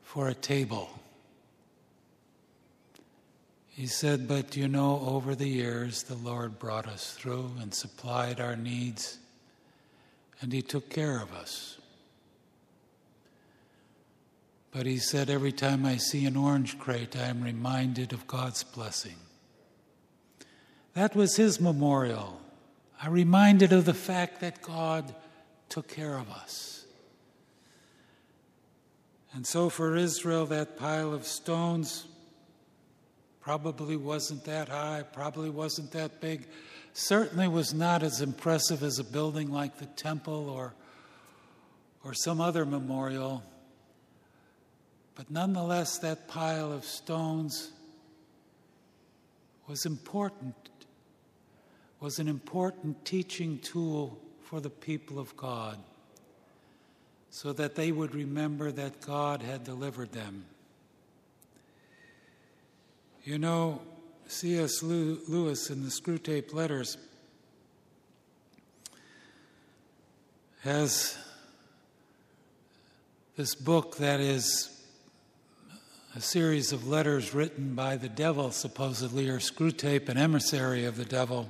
for 0.01 0.27
a 0.27 0.33
table. 0.33 0.89
He 3.69 3.87
said, 3.87 4.27
But 4.27 4.55
you 4.55 4.67
know, 4.67 5.01
over 5.05 5.35
the 5.35 5.47
years, 5.47 6.03
the 6.03 6.15
Lord 6.15 6.59
brought 6.59 6.87
us 6.87 7.13
through 7.13 7.51
and 7.59 7.73
supplied 7.73 8.39
our 8.39 8.55
needs, 8.55 9.19
and 10.41 10.51
He 10.51 10.61
took 10.61 10.89
care 10.89 11.19
of 11.21 11.33
us. 11.33 11.77
But 14.73 14.87
he 14.87 14.97
said, 14.97 15.29
Every 15.29 15.51
time 15.51 15.85
I 15.85 15.97
see 15.97 16.25
an 16.25 16.35
orange 16.35 16.79
crate, 16.79 17.15
I 17.15 17.27
am 17.27 17.43
reminded 17.43 18.11
of 18.11 18.25
God's 18.25 18.63
blessing. 18.63 19.15
That 20.93 21.15
was 21.15 21.35
his 21.35 21.59
memorial. 21.59 22.39
I 23.01 23.07
reminded 23.07 23.73
of 23.73 23.85
the 23.85 23.93
fact 23.93 24.41
that 24.41 24.61
God 24.61 25.13
took 25.69 25.87
care 25.87 26.17
of 26.17 26.29
us. 26.29 26.85
And 29.33 29.47
so 29.47 29.69
for 29.69 29.95
Israel, 29.95 30.45
that 30.47 30.77
pile 30.77 31.13
of 31.13 31.25
stones 31.25 32.05
probably 33.41 33.97
wasn't 33.97 34.45
that 34.45 34.69
high, 34.69 35.03
probably 35.11 35.49
wasn't 35.49 35.91
that 35.91 36.21
big, 36.21 36.47
certainly 36.93 37.47
was 37.47 37.73
not 37.73 38.03
as 38.03 38.21
impressive 38.21 38.83
as 38.83 38.99
a 38.99 39.03
building 39.03 39.51
like 39.51 39.79
the 39.79 39.87
temple 39.87 40.49
or, 40.49 40.75
or 42.03 42.13
some 42.13 42.39
other 42.39 42.65
memorial. 42.65 43.43
But 45.15 45.29
nonetheless, 45.29 45.97
that 45.99 46.27
pile 46.27 46.71
of 46.71 46.85
stones 46.85 47.71
was 49.67 49.85
important, 49.85 50.55
was 52.03 52.19
an 52.19 52.27
important 52.27 53.05
teaching 53.05 53.57
tool 53.59 54.19
for 54.41 54.59
the 54.59 54.69
people 54.69 55.17
of 55.17 55.37
God, 55.37 55.79
so 57.29 57.53
that 57.53 57.75
they 57.75 57.93
would 57.93 58.13
remember 58.13 58.73
that 58.73 58.99
God 58.99 59.41
had 59.41 59.63
delivered 59.63 60.11
them. 60.11 60.43
You 63.23 63.37
know, 63.37 63.81
C.S. 64.27 64.83
Lewis 64.83 65.69
in 65.69 65.81
the 65.81 65.89
Screwtape 65.89 66.53
Letters 66.53 66.97
has 70.63 71.17
this 73.37 73.55
book 73.55 73.95
that 73.99 74.19
is 74.19 74.83
a 76.17 76.19
series 76.19 76.73
of 76.73 76.85
letters 76.85 77.33
written 77.33 77.75
by 77.75 77.95
the 77.95 78.09
devil, 78.09 78.51
supposedly, 78.51 79.29
or 79.29 79.39
Screwtape, 79.39 80.09
an 80.09 80.17
emissary 80.17 80.83
of 80.83 80.97
the 80.97 81.05
devil. 81.05 81.49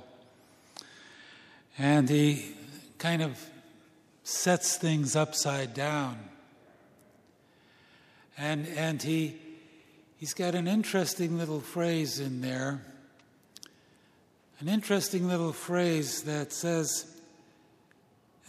And 1.78 2.08
he 2.08 2.54
kind 2.98 3.22
of 3.22 3.38
sets 4.22 4.76
things 4.76 5.16
upside 5.16 5.74
down. 5.74 6.18
And, 8.38 8.66
and 8.68 9.02
he, 9.02 9.36
he's 10.16 10.34
got 10.34 10.54
an 10.54 10.66
interesting 10.66 11.38
little 11.38 11.60
phrase 11.60 12.20
in 12.20 12.40
there, 12.40 12.80
an 14.60 14.68
interesting 14.68 15.28
little 15.28 15.52
phrase 15.52 16.22
that 16.22 16.52
says, 16.52 17.06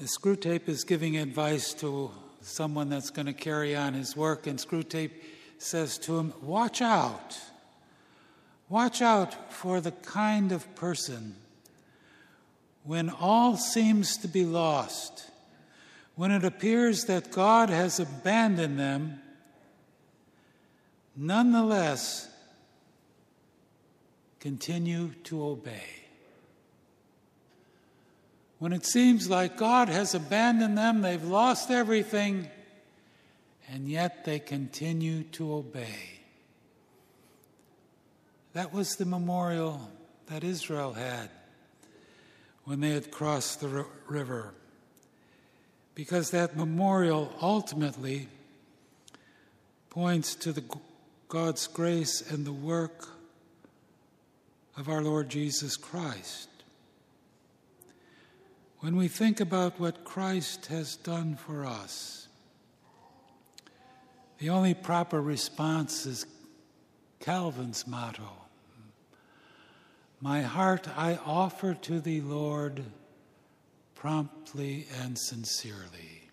Screwtape 0.01 0.67
is 0.67 0.83
giving 0.83 1.17
advice 1.17 1.73
to 1.75 2.11
someone 2.41 2.89
that's 2.89 3.09
going 3.09 3.25
to 3.25 3.33
carry 3.33 3.75
on 3.75 3.93
his 3.93 4.15
work, 4.15 4.45
and 4.45 4.59
Screwtape 4.59 5.11
says 5.57 5.97
to 5.99 6.17
him, 6.19 6.33
Watch 6.41 6.81
out. 6.81 7.37
Watch 8.67 9.01
out 9.01 9.53
for 9.53 9.79
the 9.79 9.91
kind 9.91 10.51
of 10.51 10.75
person 10.75 11.35
when 12.85 13.09
all 13.09 13.57
seems 13.57 14.15
to 14.17 14.27
be 14.27 14.45
lost, 14.45 15.29
when 16.15 16.31
it 16.31 16.43
appears 16.45 17.05
that 17.05 17.31
God 17.31 17.69
has 17.69 17.99
abandoned 17.99 18.79
them, 18.79 19.19
nonetheless 21.15 22.29
continue 24.39 25.09
to 25.23 25.43
obey. 25.43 25.83
When 28.59 28.71
it 28.71 28.85
seems 28.85 29.29
like 29.29 29.57
God 29.57 29.89
has 29.89 30.13
abandoned 30.13 30.77
them, 30.77 31.01
they've 31.01 31.23
lost 31.23 31.71
everything, 31.71 32.47
and 33.67 33.89
yet 33.89 34.25
they 34.25 34.39
continue 34.39 35.23
to 35.23 35.53
obey. 35.53 36.19
That 38.53 38.71
was 38.71 38.95
the 38.95 39.05
memorial 39.05 39.91
that 40.27 40.43
Israel 40.43 40.93
had 40.93 41.29
when 42.65 42.79
they 42.79 42.91
had 42.91 43.11
crossed 43.11 43.61
the 43.61 43.85
river. 44.07 44.53
Because 45.93 46.31
that 46.31 46.57
memorial 46.57 47.33
ultimately 47.41 48.27
points 49.89 50.35
to 50.35 50.51
the 50.51 50.63
God's 51.29 51.67
grace 51.67 52.21
and 52.21 52.45
the 52.45 52.51
work 52.51 53.07
of 54.77 54.89
our 54.89 55.01
Lord 55.01 55.29
Jesus 55.29 55.77
Christ. 55.77 56.49
When 58.79 58.97
we 58.97 59.07
think 59.07 59.39
about 59.39 59.79
what 59.79 60.03
Christ 60.03 60.67
has 60.67 60.97
done 60.97 61.35
for 61.35 61.65
us, 61.65 62.27
the 64.37 64.49
only 64.49 64.73
proper 64.73 65.21
response 65.21 66.05
is 66.05 66.25
Calvin's 67.19 67.87
motto 67.87 68.44
My 70.25 70.41
heart 70.41 70.87
I 70.97 71.19
offer 71.23 71.75
to 71.75 71.99
thee, 71.99 72.19
Lord, 72.19 72.83
promptly 73.93 74.87
and 75.03 75.15
sincerely. 75.15 76.31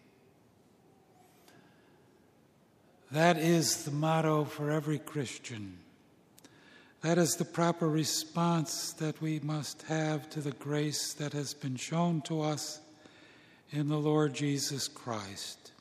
That 3.10 3.36
is 3.36 3.84
the 3.84 3.90
motto 3.90 4.46
for 4.46 4.70
every 4.70 4.98
Christian. 4.98 5.76
That 7.02 7.18
is 7.18 7.34
the 7.36 7.44
proper 7.44 7.86
response 7.86 8.94
that 8.94 9.20
we 9.20 9.40
must 9.40 9.82
have 9.82 10.30
to 10.30 10.40
the 10.40 10.52
grace 10.52 11.12
that 11.12 11.34
has 11.34 11.52
been 11.52 11.76
shown 11.76 12.22
to 12.22 12.40
us 12.40 12.80
in 13.72 13.88
the 13.88 14.00
Lord 14.00 14.32
Jesus 14.32 14.88
Christ. 14.88 15.72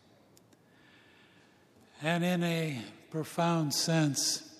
And 2.03 2.25
in 2.25 2.43
a 2.43 2.81
profound 3.09 3.73
sense, 3.73 4.53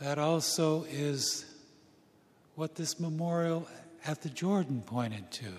that 0.00 0.18
also 0.18 0.84
is 0.84 1.45
what 2.56 2.74
this 2.74 2.98
memorial 2.98 3.68
at 4.04 4.22
the 4.22 4.30
Jordan 4.30 4.82
pointed 4.84 5.30
to. 5.30 5.52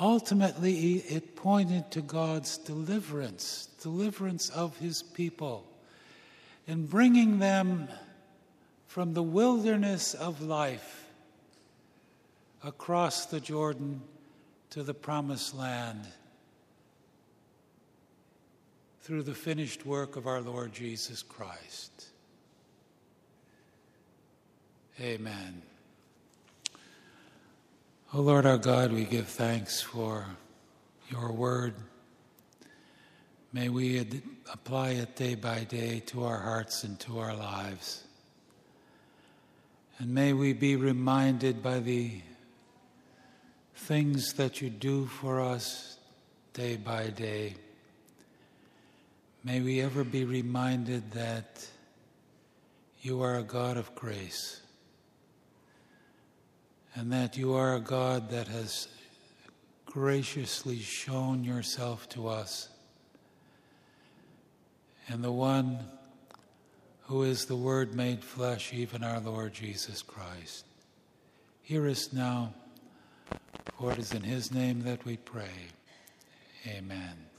Ultimately, 0.00 0.94
it 0.96 1.36
pointed 1.36 1.90
to 1.90 2.00
God's 2.00 2.56
deliverance, 2.56 3.68
deliverance 3.82 4.48
of 4.48 4.76
his 4.78 5.02
people, 5.02 5.66
in 6.66 6.86
bringing 6.86 7.38
them 7.38 7.86
from 8.86 9.12
the 9.12 9.22
wilderness 9.22 10.14
of 10.14 10.40
life 10.40 11.06
across 12.64 13.26
the 13.26 13.40
Jordan 13.40 14.00
to 14.70 14.82
the 14.82 14.94
promised 14.94 15.54
land 15.54 16.00
through 19.02 19.22
the 19.22 19.34
finished 19.34 19.84
work 19.84 20.16
of 20.16 20.26
our 20.26 20.40
Lord 20.40 20.72
Jesus 20.72 21.22
Christ. 21.22 22.09
Amen. 25.00 25.62
O 28.12 28.18
oh 28.18 28.20
Lord 28.20 28.44
our 28.44 28.58
God, 28.58 28.92
we 28.92 29.04
give 29.04 29.28
thanks 29.28 29.80
for 29.80 30.26
your 31.08 31.32
word. 31.32 31.74
May 33.52 33.68
we 33.68 34.00
ad- 34.00 34.22
apply 34.52 34.90
it 34.90 35.16
day 35.16 35.34
by 35.34 35.64
day 35.64 36.00
to 36.06 36.24
our 36.24 36.38
hearts 36.38 36.84
and 36.84 36.98
to 37.00 37.18
our 37.18 37.34
lives. 37.34 38.04
And 39.98 40.12
may 40.14 40.32
we 40.32 40.52
be 40.52 40.76
reminded 40.76 41.62
by 41.62 41.78
the 41.78 42.20
things 43.74 44.34
that 44.34 44.60
you 44.60 44.70
do 44.70 45.06
for 45.06 45.40
us 45.40 45.98
day 46.52 46.76
by 46.76 47.08
day 47.08 47.54
May 49.42 49.62
we 49.62 49.80
ever 49.80 50.04
be 50.04 50.26
reminded 50.26 51.12
that 51.12 51.66
you 53.00 53.22
are 53.22 53.38
a 53.38 53.42
God 53.42 53.78
of 53.78 53.94
grace 53.94 54.60
and 57.00 57.10
that 57.14 57.38
you 57.38 57.54
are 57.54 57.76
a 57.76 57.80
God 57.80 58.28
that 58.28 58.46
has 58.48 58.86
graciously 59.86 60.78
shown 60.78 61.42
yourself 61.42 62.06
to 62.10 62.28
us 62.28 62.68
and 65.08 65.24
the 65.24 65.32
one 65.32 65.78
who 67.04 67.22
is 67.22 67.46
the 67.46 67.56
Word 67.56 67.94
made 67.94 68.22
flesh, 68.22 68.74
even 68.74 69.02
our 69.02 69.18
Lord 69.18 69.54
Jesus 69.54 70.02
Christ. 70.02 70.66
Hear 71.62 71.88
us 71.88 72.12
now, 72.12 72.52
for 73.78 73.92
it 73.92 73.98
is 73.98 74.12
in 74.12 74.22
His 74.22 74.52
name 74.52 74.82
that 74.82 75.02
we 75.06 75.16
pray. 75.16 75.70
Amen. 76.68 77.29